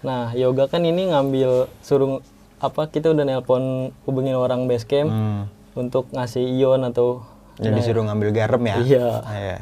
[0.00, 2.24] nah yoga kan ini ngambil suruh
[2.56, 3.64] apa kita udah nelpon
[4.04, 5.44] hubungin orang base camp Hmm.
[5.74, 7.24] untuk ngasih ion atau
[7.56, 8.76] Yang disuruh ngambil garam ya?
[8.80, 9.06] Iya.
[9.20, 9.56] Ah, Iya.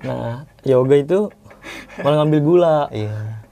[0.00, 0.28] nah
[0.62, 1.28] yoga itu
[1.98, 3.44] malah ngambil gula Iya.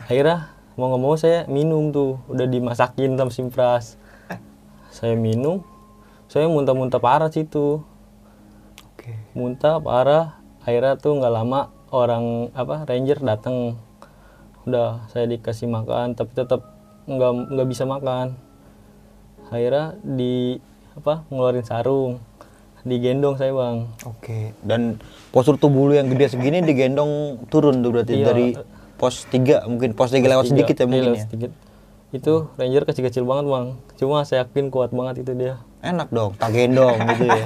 [0.00, 3.98] akhirnya mau nggak mau saya minum tuh udah dimasakin sama simpras
[4.88, 5.62] saya minum
[6.26, 7.82] saya muntah-muntah parah situ
[8.88, 9.14] Oke.
[9.32, 11.60] muntah parah akhirnya tuh nggak lama
[11.90, 13.78] orang apa ranger datang
[14.64, 16.64] udah saya dikasih makan tapi tetap
[17.04, 18.32] nggak nggak bisa makan
[19.46, 20.56] akhirnya di
[20.94, 22.16] apa ngeluarin sarung
[22.82, 24.52] digendong saya bang Oke.
[24.60, 25.00] Dan
[25.30, 28.26] postur tubuh lu yang gede segini digendong turun tuh berarti Iya.
[28.26, 28.46] dari
[28.94, 31.24] pos 3 mungkin pos 3 lewat Tiga, sedikit ya iya, mungkin lewat ya.
[31.24, 31.50] sedikit.
[32.12, 36.52] itu ranger kecil-kecil banget bang cuma saya yakin kuat banget itu dia Enak dong, tak
[36.52, 37.44] gendong gitu ya.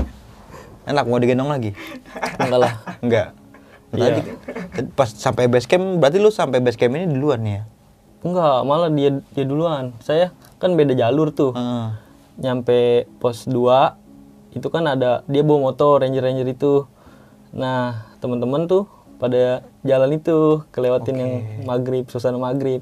[0.90, 1.76] Enak mau digendong lagi?
[2.38, 3.28] enggak lah Enggak.
[3.92, 4.20] Tadi
[4.72, 7.62] tadi pas sampai base camp berarti lu sampai base camp ini duluan ya?
[8.22, 9.92] enggak malah dia dia duluan.
[9.98, 11.52] Saya kan beda jalur tuh.
[11.52, 11.88] Heeh.
[12.32, 13.52] nyampe pos 2
[14.52, 16.88] itu kan ada dia bawa motor ranger ranger itu.
[17.52, 18.88] Nah teman-teman tuh
[19.18, 21.32] pada jalan itu kelewatin yang
[21.62, 22.80] maghrib suasana maghrib.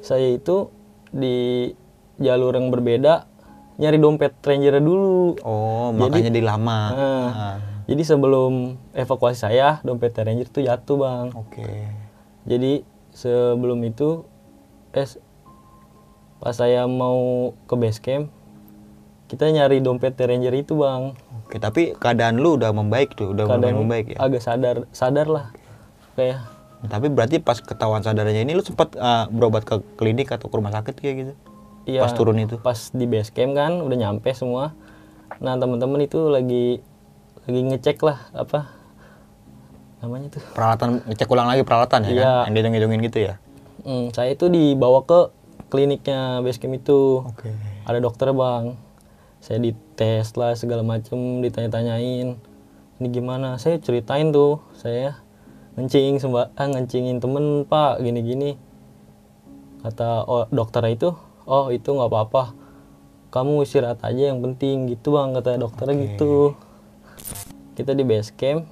[0.00, 0.72] Saya itu
[1.10, 1.68] di
[2.16, 3.28] jalur yang berbeda
[3.76, 5.36] nyari dompet ranger dulu.
[5.42, 6.78] Oh, Jadi- makanya di lama.
[6.88, 7.56] Nah, Ah,
[7.92, 11.68] jadi sebelum evakuasi saya dompet ranger itu jatuh bang Oke.
[12.48, 12.80] jadi
[13.12, 14.24] sebelum itu
[14.96, 15.20] es
[16.40, 18.32] pas saya mau ke base camp
[19.28, 21.12] kita nyari dompet ranger itu bang
[21.44, 24.18] Oke, tapi keadaan lu udah membaik tuh, udah kadang membaik ya.
[24.24, 25.46] agak sadar sadar lah
[26.16, 26.40] kayak
[26.82, 30.74] Tapi berarti pas ketahuan sadarnya ini lu sempat uh, berobat ke klinik atau ke rumah
[30.74, 31.32] sakit kayak gitu?
[31.86, 32.58] Iya, Pas turun itu?
[32.58, 34.72] pas di base camp kan udah nyampe semua
[35.38, 36.80] nah teman-teman itu lagi
[37.42, 38.70] lagi ngecek lah apa
[40.02, 40.42] namanya tuh?
[40.54, 42.22] Peralatan ngecek ulang lagi peralatan ya Iya.
[42.22, 42.46] kan?
[42.50, 43.34] Yang dihitung-hitungin gitu ya.
[43.82, 45.30] Hmm, saya itu dibawa ke
[45.70, 47.22] kliniknya base camp itu.
[47.22, 47.50] Oke.
[47.82, 48.78] ada dokter bang.
[49.42, 52.38] Saya dites lah segala macem ditanya-tanyain.
[53.02, 53.58] Ini gimana?
[53.58, 55.18] Saya ceritain tuh saya
[55.74, 58.54] ngencing sembah ah, ngencingin temen pak gini-gini.
[59.82, 61.10] Kata oh, dokter itu
[61.42, 62.54] oh itu nggak apa-apa.
[63.34, 64.86] Kamu istirahat aja yang penting.
[64.86, 66.54] Gitu bang kata dokternya gitu
[67.78, 68.68] kita di base camp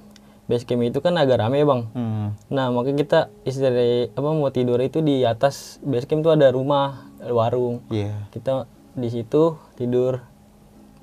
[0.51, 2.35] base camp itu kan agak rame bang Hmm.
[2.51, 7.11] Nah, makanya kita istirahat apa mau tidur itu di atas base camp itu ada rumah,
[7.23, 7.83] warung.
[7.87, 8.27] Iya.
[8.31, 10.23] Kita di situ tidur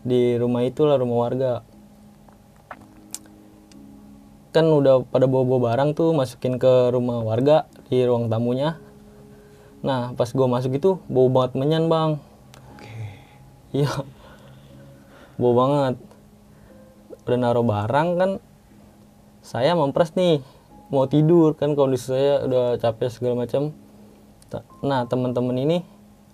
[0.04, 1.52] di rumah itulah rumah warga.
[4.52, 8.80] Kan udah pada bawa-bawa barang tuh masukin ke rumah warga di ruang tamunya.
[9.84, 12.18] Nah, pas gua masuk itu bau banget menyan, Bang.
[13.70, 13.92] Iya.
[15.36, 16.07] Bau banget.
[17.28, 18.30] Udah naruh barang kan
[19.44, 20.40] saya mempres nih
[20.88, 23.76] mau tidur kan kondisi saya udah capek segala macam.
[24.80, 25.78] Nah teman-teman ini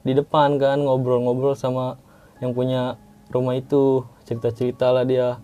[0.06, 1.98] di depan kan ngobrol-ngobrol sama
[2.38, 2.94] yang punya
[3.34, 5.42] rumah itu cerita-cerita lah dia.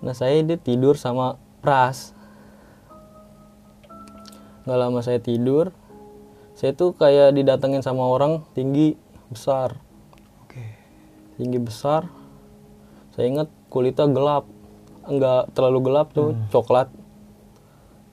[0.00, 2.16] Nah saya dia tidur sama pras
[4.64, 5.72] nggak lama saya tidur
[6.58, 8.98] saya tuh kayak didatengin sama orang tinggi
[9.30, 9.78] besar.
[10.42, 10.64] Oke.
[11.38, 12.10] tinggi besar.
[13.14, 14.44] Saya ingat kulitnya gelap.
[15.06, 16.90] Enggak terlalu gelap tuh coklat.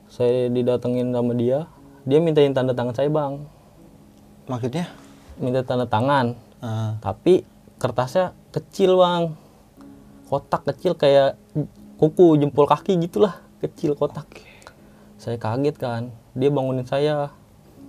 [0.05, 1.65] Saya didatengin sama dia.
[2.05, 3.41] Dia mintain tanda tangan saya bang.
[4.45, 4.85] Maksudnya?
[5.35, 6.35] minta tanda tangan.
[6.63, 7.43] Ah, tapi
[7.81, 9.35] kertasnya kecil bang.
[10.31, 11.35] Kotak kecil kayak
[11.99, 13.43] kuku jempol kaki gitulah.
[13.59, 14.29] Kecil kotak.
[15.19, 16.13] Saya kaget kan.
[16.37, 17.33] Dia bangunin saya.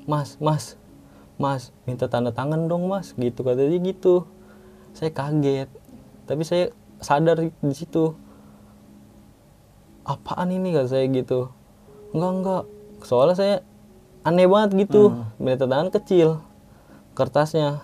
[0.07, 0.79] Mas mas
[1.37, 3.15] mas minta tanda tangan dong mas.
[3.15, 4.27] Gitu katanya gitu.
[4.97, 5.71] Saya kaget.
[6.27, 8.15] Tapi saya sadar di situ.
[10.07, 11.51] Apaan ini kata saya gitu.
[12.15, 12.63] Enggak enggak.
[13.03, 13.55] Soalnya saya
[14.23, 15.11] aneh banget gitu.
[15.37, 16.39] Minta tangan kecil
[17.13, 17.83] kertasnya.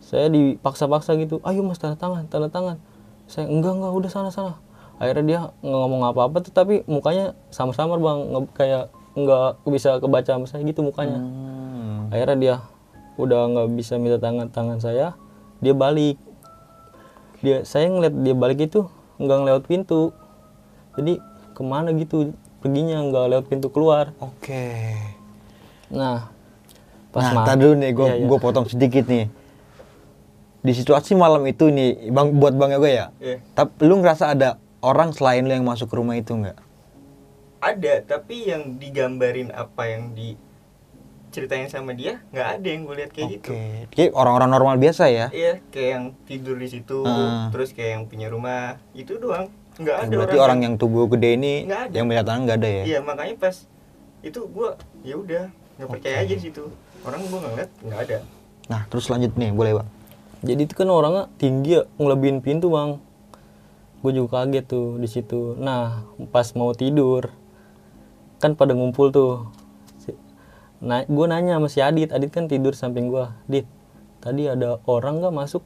[0.00, 1.38] Saya dipaksa-paksa gitu.
[1.44, 2.76] Ayo mas tanda tangan tanda tangan.
[3.28, 4.56] Saya enggak enggak udah sana sana.
[4.96, 8.18] Akhirnya dia nggak ngomong apa-apa tuh tapi mukanya samar-samar bang.
[8.32, 11.20] Nge- kayak nggak bisa kebaca sama saya gitu mukanya.
[11.20, 12.08] Hmm.
[12.08, 12.54] akhirnya dia
[13.20, 15.12] udah nggak bisa minta tangan tangan saya
[15.60, 16.16] dia balik
[17.42, 18.86] dia saya ngeliat dia balik itu
[19.18, 20.14] nggak ngelewat pintu
[20.96, 21.18] jadi
[21.52, 22.32] ke mana gitu
[22.62, 24.96] perginya nggak lewat pintu keluar Oke.
[25.90, 26.30] nah
[27.12, 28.24] pas Nah, dulu nih, gue Iya, iya.
[28.24, 29.28] gue potong sedikit nih.
[30.64, 33.12] Di situasi malam itu nih, bang buat bang gue ya.
[33.20, 33.44] Iya.
[33.52, 36.56] Tapi lu ngerasa ada orang selain lu yang masuk ke rumah itu nggak?
[37.62, 40.10] ada tapi yang digambarin apa yang
[41.32, 43.88] diceritain sama dia nggak ada yang gue lihat kayak gitu Oke.
[43.88, 45.26] Kayak orang-orang normal biasa ya.
[45.32, 47.48] iya kayak yang tidur di situ Ah.
[47.48, 51.64] terus kayak yang punya rumah itu doang nggak ada Berarti orang yang tubuh gede ini
[51.88, 52.82] yang melihat nggak ada ya?
[52.84, 53.64] iya makanya pas
[54.20, 54.68] itu gue
[55.02, 55.44] ya udah
[55.80, 56.68] nggak percaya aja di situ
[57.02, 58.18] orang gue ngeliat nggak ada
[58.62, 59.88] Nah, terus lanjut nih, boleh bang.
[60.40, 63.00] jadi itu kan orangnya tinggi ya ngelebihin pintu bang
[64.00, 67.32] gue juga kaget tuh di situ nah pas mau tidur
[68.36, 69.48] kan pada ngumpul tuh
[70.82, 72.10] nah gue nanya sama si Adit.
[72.10, 73.70] Adit kan tidur samping gue Dit
[74.18, 75.62] tadi ada orang nggak masuk?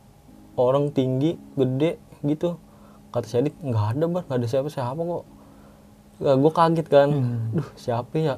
[0.56, 2.60] Orang tinggi gede gitu.
[3.12, 5.24] Kata si Adit nggak ada bang nggak ada siapa siapa kok
[6.20, 7.08] gue kaget kan.
[7.52, 8.36] Duh siapa ya?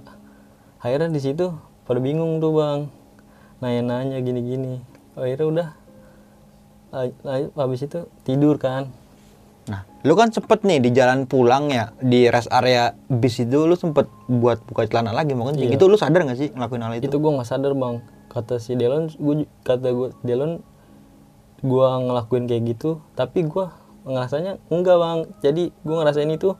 [0.83, 1.55] Akhirnya di situ
[1.87, 2.81] pada bingung tuh bang.
[3.62, 4.83] Nanya-nanya gini-gini.
[5.18, 5.68] Akhirnya udah
[7.55, 8.91] habis itu tidur kan.
[8.91, 8.98] Nah,
[10.07, 14.07] lu kan sempet nih di jalan pulang ya di rest area bis itu lu sempet
[14.31, 15.75] buat buka celana lagi mau kencing.
[15.75, 15.79] Iya.
[15.79, 17.11] Itu lu sadar gak sih ngelakuin hal itu?
[17.11, 17.99] itu gue nggak sadar bang
[18.31, 20.63] kata si Delon gue kata gue Delon
[21.59, 23.67] gue ngelakuin kayak gitu tapi gue
[24.07, 26.55] ngerasanya enggak bang jadi gue ngerasain itu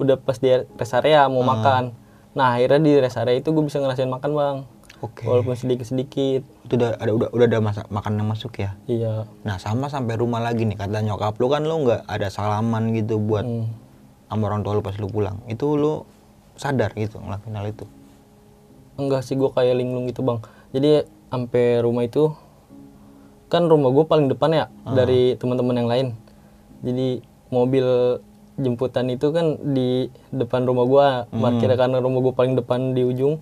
[0.00, 1.92] udah pas di rest area mau makan
[2.32, 4.56] nah akhirnya di rest area itu gue bisa ngerasain makan bang
[5.00, 5.24] Oke.
[5.24, 8.76] walaupun sedikit sedikit Itu udah ada udah udah ada masak makan yang masuk ya.
[8.84, 12.92] iya Nah sama sampai rumah lagi nih kata nyokap lu kan lu nggak ada salaman
[12.92, 13.68] gitu buat Hmm.
[14.28, 15.40] sama orang tua lu pas lu pulang.
[15.44, 16.04] Itu lu
[16.54, 17.84] sadar gitu ngelakuin hal itu.
[18.94, 22.36] enggak sih gue kayak linglung gitu bang jadi sampai rumah itu
[23.48, 26.06] kan rumah gue paling depan ya dari teman-teman yang lain
[26.80, 27.86] jadi mobil
[28.54, 33.40] jemputan itu kan di depan rumah gue parkirnya karena rumah gue paling depan di ujung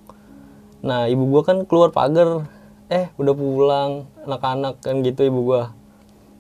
[0.78, 2.46] nah ibu gue kan keluar pagar
[2.88, 3.90] eh udah pulang
[4.24, 5.62] anak-anak kan gitu ibu gue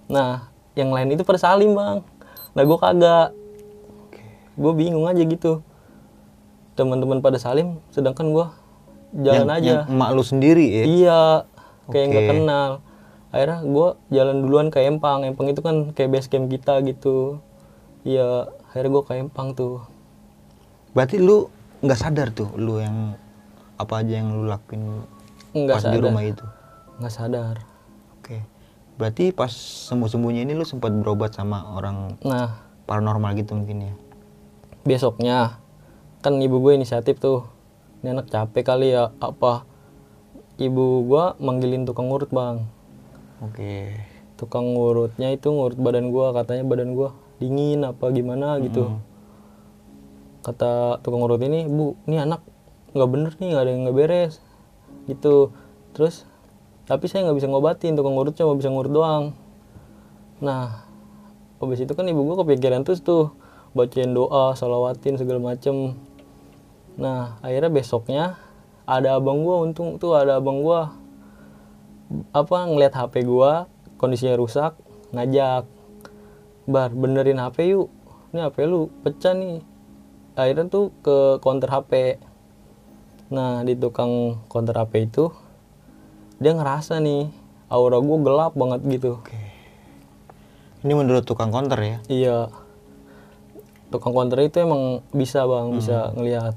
[0.08, 2.00] nah yang lain itu pada salim bang
[2.54, 3.34] nah gue kagak
[4.58, 5.62] gue bingung aja gitu
[6.74, 8.46] teman-teman pada salim sedangkan gue
[9.18, 10.84] jalan Yang- aja yang emak lu sendiri ya.
[10.84, 11.22] Iya,
[11.88, 12.30] kayak nggak Oke.
[12.36, 12.70] kenal.
[13.28, 15.24] Akhirnya gue jalan duluan ke Empang.
[15.24, 17.40] Empang itu kan kayak base camp kita gitu.
[18.04, 19.84] Iya, akhirnya gue ke Empang tuh.
[20.92, 21.48] Berarti lu
[21.80, 23.16] nggak sadar tuh lu yang
[23.78, 25.06] apa aja yang lu lakuin
[25.50, 26.04] Nggak pas di sadar.
[26.04, 26.44] rumah itu.
[26.98, 27.56] Nggak sadar.
[28.14, 28.42] Oke.
[28.98, 29.48] Berarti pas
[29.88, 33.94] sembunyi-sembunyi ini lu sempat berobat sama orang Nah, paranormal gitu mungkin ya.
[34.80, 35.60] besoknya
[36.18, 37.46] kan ibu gue inisiatif tuh.
[37.98, 39.62] Ini anak capek kali ya apa?
[40.56, 42.66] Ibu gue manggilin tukang urut bang.
[43.38, 43.94] Oke.
[44.34, 48.98] Tukang ngurutnya itu ngurut badan gue katanya badan gue dingin apa gimana gitu.
[50.40, 52.40] kata tukang urut ini bu ini anak
[52.96, 54.34] nggak bener nih nggak ada yang nggak beres
[55.08, 55.52] gitu.
[55.92, 56.28] Terus
[56.88, 59.24] tapi saya nggak bisa ngobatin tukang urut cuma bisa ngurut doang.
[60.40, 60.88] Nah
[61.58, 63.34] habis itu kan ibu gua kepikiran terus tuh
[63.76, 65.98] bacain doa salawatin segala macem.
[66.96, 68.24] Nah akhirnya besoknya
[68.88, 70.96] ada abang gua untung tuh ada abang gua
[72.32, 73.68] apa ngeliat HP gua
[74.00, 74.78] kondisinya rusak
[75.12, 75.68] ngajak
[76.64, 77.92] bar benerin HP yuk.
[78.32, 79.64] Ini HP lu pecah nih.
[80.36, 82.20] Akhirnya tuh ke counter HP
[83.28, 85.28] nah di tukang counter HP itu
[86.38, 87.28] dia ngerasa nih
[87.68, 89.20] aura gue gelap banget gitu.
[90.86, 91.98] Ini menurut tukang konter ya.
[92.08, 92.38] iya.
[93.90, 96.54] Tukang counter itu emang bisa bang bisa ngelihat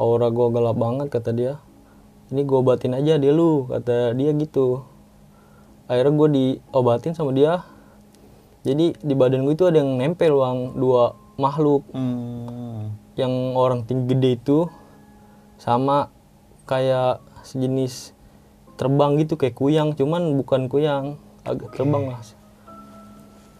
[0.00, 1.54] aura gue gelap banget kata dia.
[2.32, 4.82] Ini gue obatin aja dia lu kata dia gitu.
[5.90, 7.62] Akhirnya gue diobatin sama dia.
[8.64, 11.86] Jadi di badan gue itu ada yang nempel bang dua makhluk.
[11.94, 12.96] Hmm.
[13.18, 14.58] yang orang tinggi gede itu
[15.60, 16.08] sama
[16.64, 18.16] kayak sejenis
[18.80, 22.24] terbang gitu kayak kuyang cuman bukan kuyang agak terbang lah.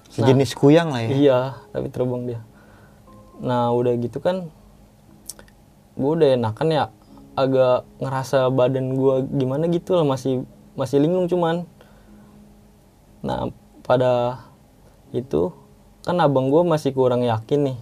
[0.09, 1.11] Sejenis kuyang lah ya.
[1.13, 1.39] iya
[1.77, 2.41] tapi terbang dia.
[3.45, 4.49] Nah udah gitu kan
[6.01, 6.85] gue udah enakan ya
[7.37, 10.49] agak ngerasa badan gue gimana gitu lah masih
[10.81, 11.69] masih linglung cuman.
[13.21, 13.53] Nah
[13.85, 14.41] pada
[15.13, 15.53] itu
[16.01, 17.79] kan abang gue masih kurang yakin nih.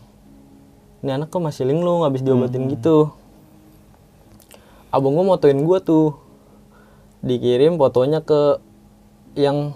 [1.06, 3.14] Ini anak kok masih linglung habis diobatin gitu
[4.88, 6.16] abang gue motoin gue tuh
[7.20, 8.62] dikirim fotonya ke
[9.34, 9.74] yang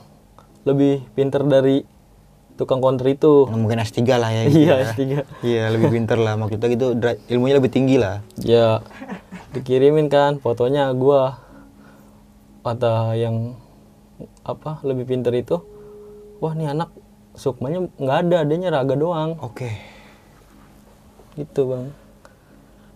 [0.62, 1.84] lebih pinter dari
[2.54, 4.42] tukang konter itu Nah, mungkin S3 lah ya.
[4.46, 4.84] gitu iya ya.
[4.86, 5.02] S3
[5.42, 6.36] Iya, lebih pinter lah.
[6.36, 6.86] Maksudnya gitu
[7.28, 8.22] ilmunya lebih tinggi lah.
[8.38, 8.80] ya
[9.52, 11.36] dikirimin kan fotonya gua
[12.62, 13.58] kata yang
[14.42, 15.58] apa lebih pinter itu
[16.38, 16.88] wah nih anak
[17.34, 19.68] sukmanya nggak ada adanya raga doang Oke.
[21.34, 21.84] gitu bang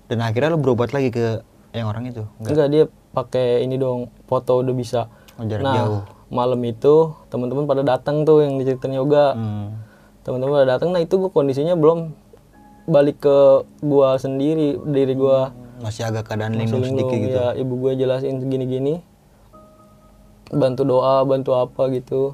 [0.06, 1.42] Dan akhirnya lu berobat lagi ke
[1.76, 2.24] yang orang itu.
[2.38, 2.50] Enggak.
[2.50, 5.00] enggak dia pakai ini dong foto udah bisa
[5.34, 6.02] Oh, jarak nah jauh.
[6.28, 6.94] malam itu
[7.26, 9.68] teman-teman pada datang tuh yang diceritain yoga Hmm.
[10.20, 12.16] teman-teman pada datang nah itu gua kondisinya belum
[12.84, 13.36] balik ke
[13.78, 17.36] gua sendiri diri gua Masih agak keadaan linglung sedikit gitu.
[17.36, 19.04] ya ibu gue jelasin gini-gini
[20.48, 22.32] bantu doa bantu apa gitu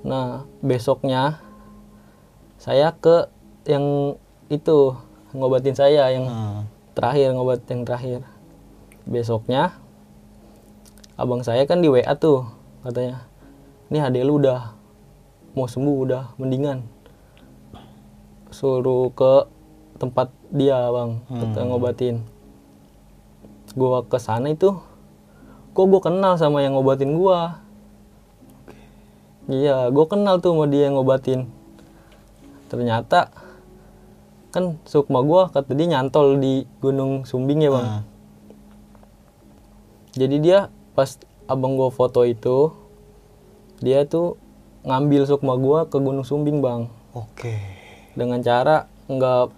[0.00, 1.44] nah besoknya
[2.56, 3.28] saya ke
[3.64, 4.16] yang
[4.48, 4.96] itu
[5.30, 6.60] ngobatin saya yang Hmm.
[6.94, 8.24] terakhir ngobat yang terakhir
[9.04, 9.76] besoknya
[11.14, 12.48] abang saya kan di WA tuh
[12.82, 13.28] katanya.
[13.92, 14.74] Ini adek lu udah
[15.54, 16.82] mau sembuh udah mendingan.
[18.50, 19.46] Suruh ke
[19.98, 22.16] tempat dia bang kita ngobatin.
[23.74, 24.74] Gua ke sana itu
[25.74, 27.62] kok gua kenal sama yang ngobatin gua?
[29.46, 31.46] Iya gua kenal tuh sama dia yang ngobatin.
[32.72, 33.30] Ternyata
[34.50, 37.86] kan sukma gua kata dia nyantol di gunung sumbing ya bang.
[37.86, 38.13] Hmm.
[40.14, 40.58] Jadi dia
[40.94, 41.18] pas
[41.50, 42.72] abang gua foto itu
[43.82, 44.38] dia tuh
[44.86, 47.58] ngambil sukma gua ke gunung sumbing bang Oke.
[48.14, 49.52] dengan cara nggak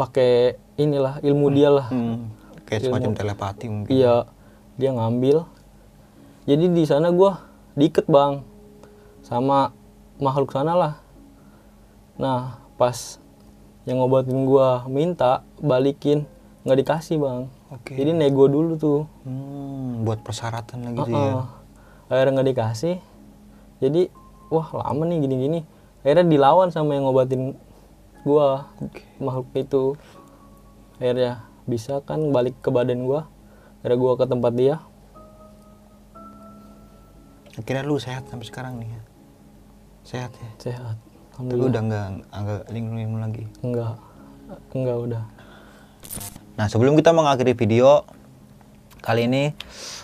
[0.00, 2.32] pakai inilah ilmu dia lah Hmm.
[2.70, 3.90] Kayak semacam telepati mungkin.
[3.90, 4.30] Iya,
[4.78, 5.42] dia ngambil.
[6.46, 7.42] Jadi di sana gua
[7.74, 8.46] diikat bang,
[9.26, 9.74] sama
[10.22, 10.94] makhluk sana lah.
[12.14, 13.18] Nah, pas
[13.90, 16.30] yang ngobatin gua minta balikin,
[16.62, 17.50] nggak dikasih bang.
[17.70, 17.94] Oke.
[17.94, 21.18] jadi nego dulu tuh Hmm, buat persyaratan lah gitu ya.
[21.22, 21.42] Heeh.
[22.10, 22.96] akhirnya nggak dikasih
[23.78, 24.10] jadi
[24.50, 25.60] wah lama nih gini-gini
[26.02, 27.54] akhirnya dilawan sama yang ngobatin
[28.26, 28.66] gua
[29.16, 29.84] makhluk itu
[30.98, 33.30] akhirnya bisa kan balik ke badan gua
[33.80, 34.76] akhirnya gua ke tempat dia
[37.50, 39.00] Akhirnya lu sehat sampai sekarang nih ya.
[40.00, 40.48] Sehat ya.
[40.56, 40.96] sehat
[41.34, 43.44] alhamdulillah udah nggak nggak linglung lagi.
[43.60, 43.94] enggak
[44.72, 45.22] enggak udah
[46.60, 48.04] Nah sebelum kita mengakhiri video
[49.00, 49.56] kali ini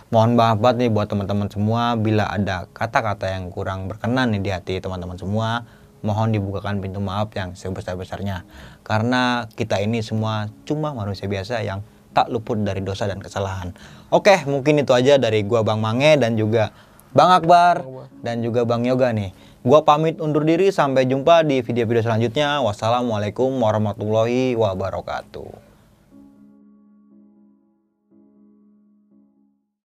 [0.09, 4.51] mohon maaf banget nih buat teman-teman semua bila ada kata-kata yang kurang berkenan nih di
[4.57, 5.69] hati teman-teman semua
[6.01, 8.49] mohon dibukakan pintu maaf yang sebesar-besarnya
[8.89, 11.85] karena kita ini semua cuma manusia biasa yang
[12.17, 13.77] tak luput dari dosa dan kesalahan.
[14.09, 16.73] Oke, mungkin itu aja dari gua Bang Mange dan juga
[17.13, 17.85] Bang Akbar
[18.25, 19.37] dan juga Bang Yoga nih.
[19.61, 22.65] Gua pamit undur diri sampai jumpa di video-video selanjutnya.
[22.65, 25.66] Wassalamualaikum warahmatullahi wabarakatuh.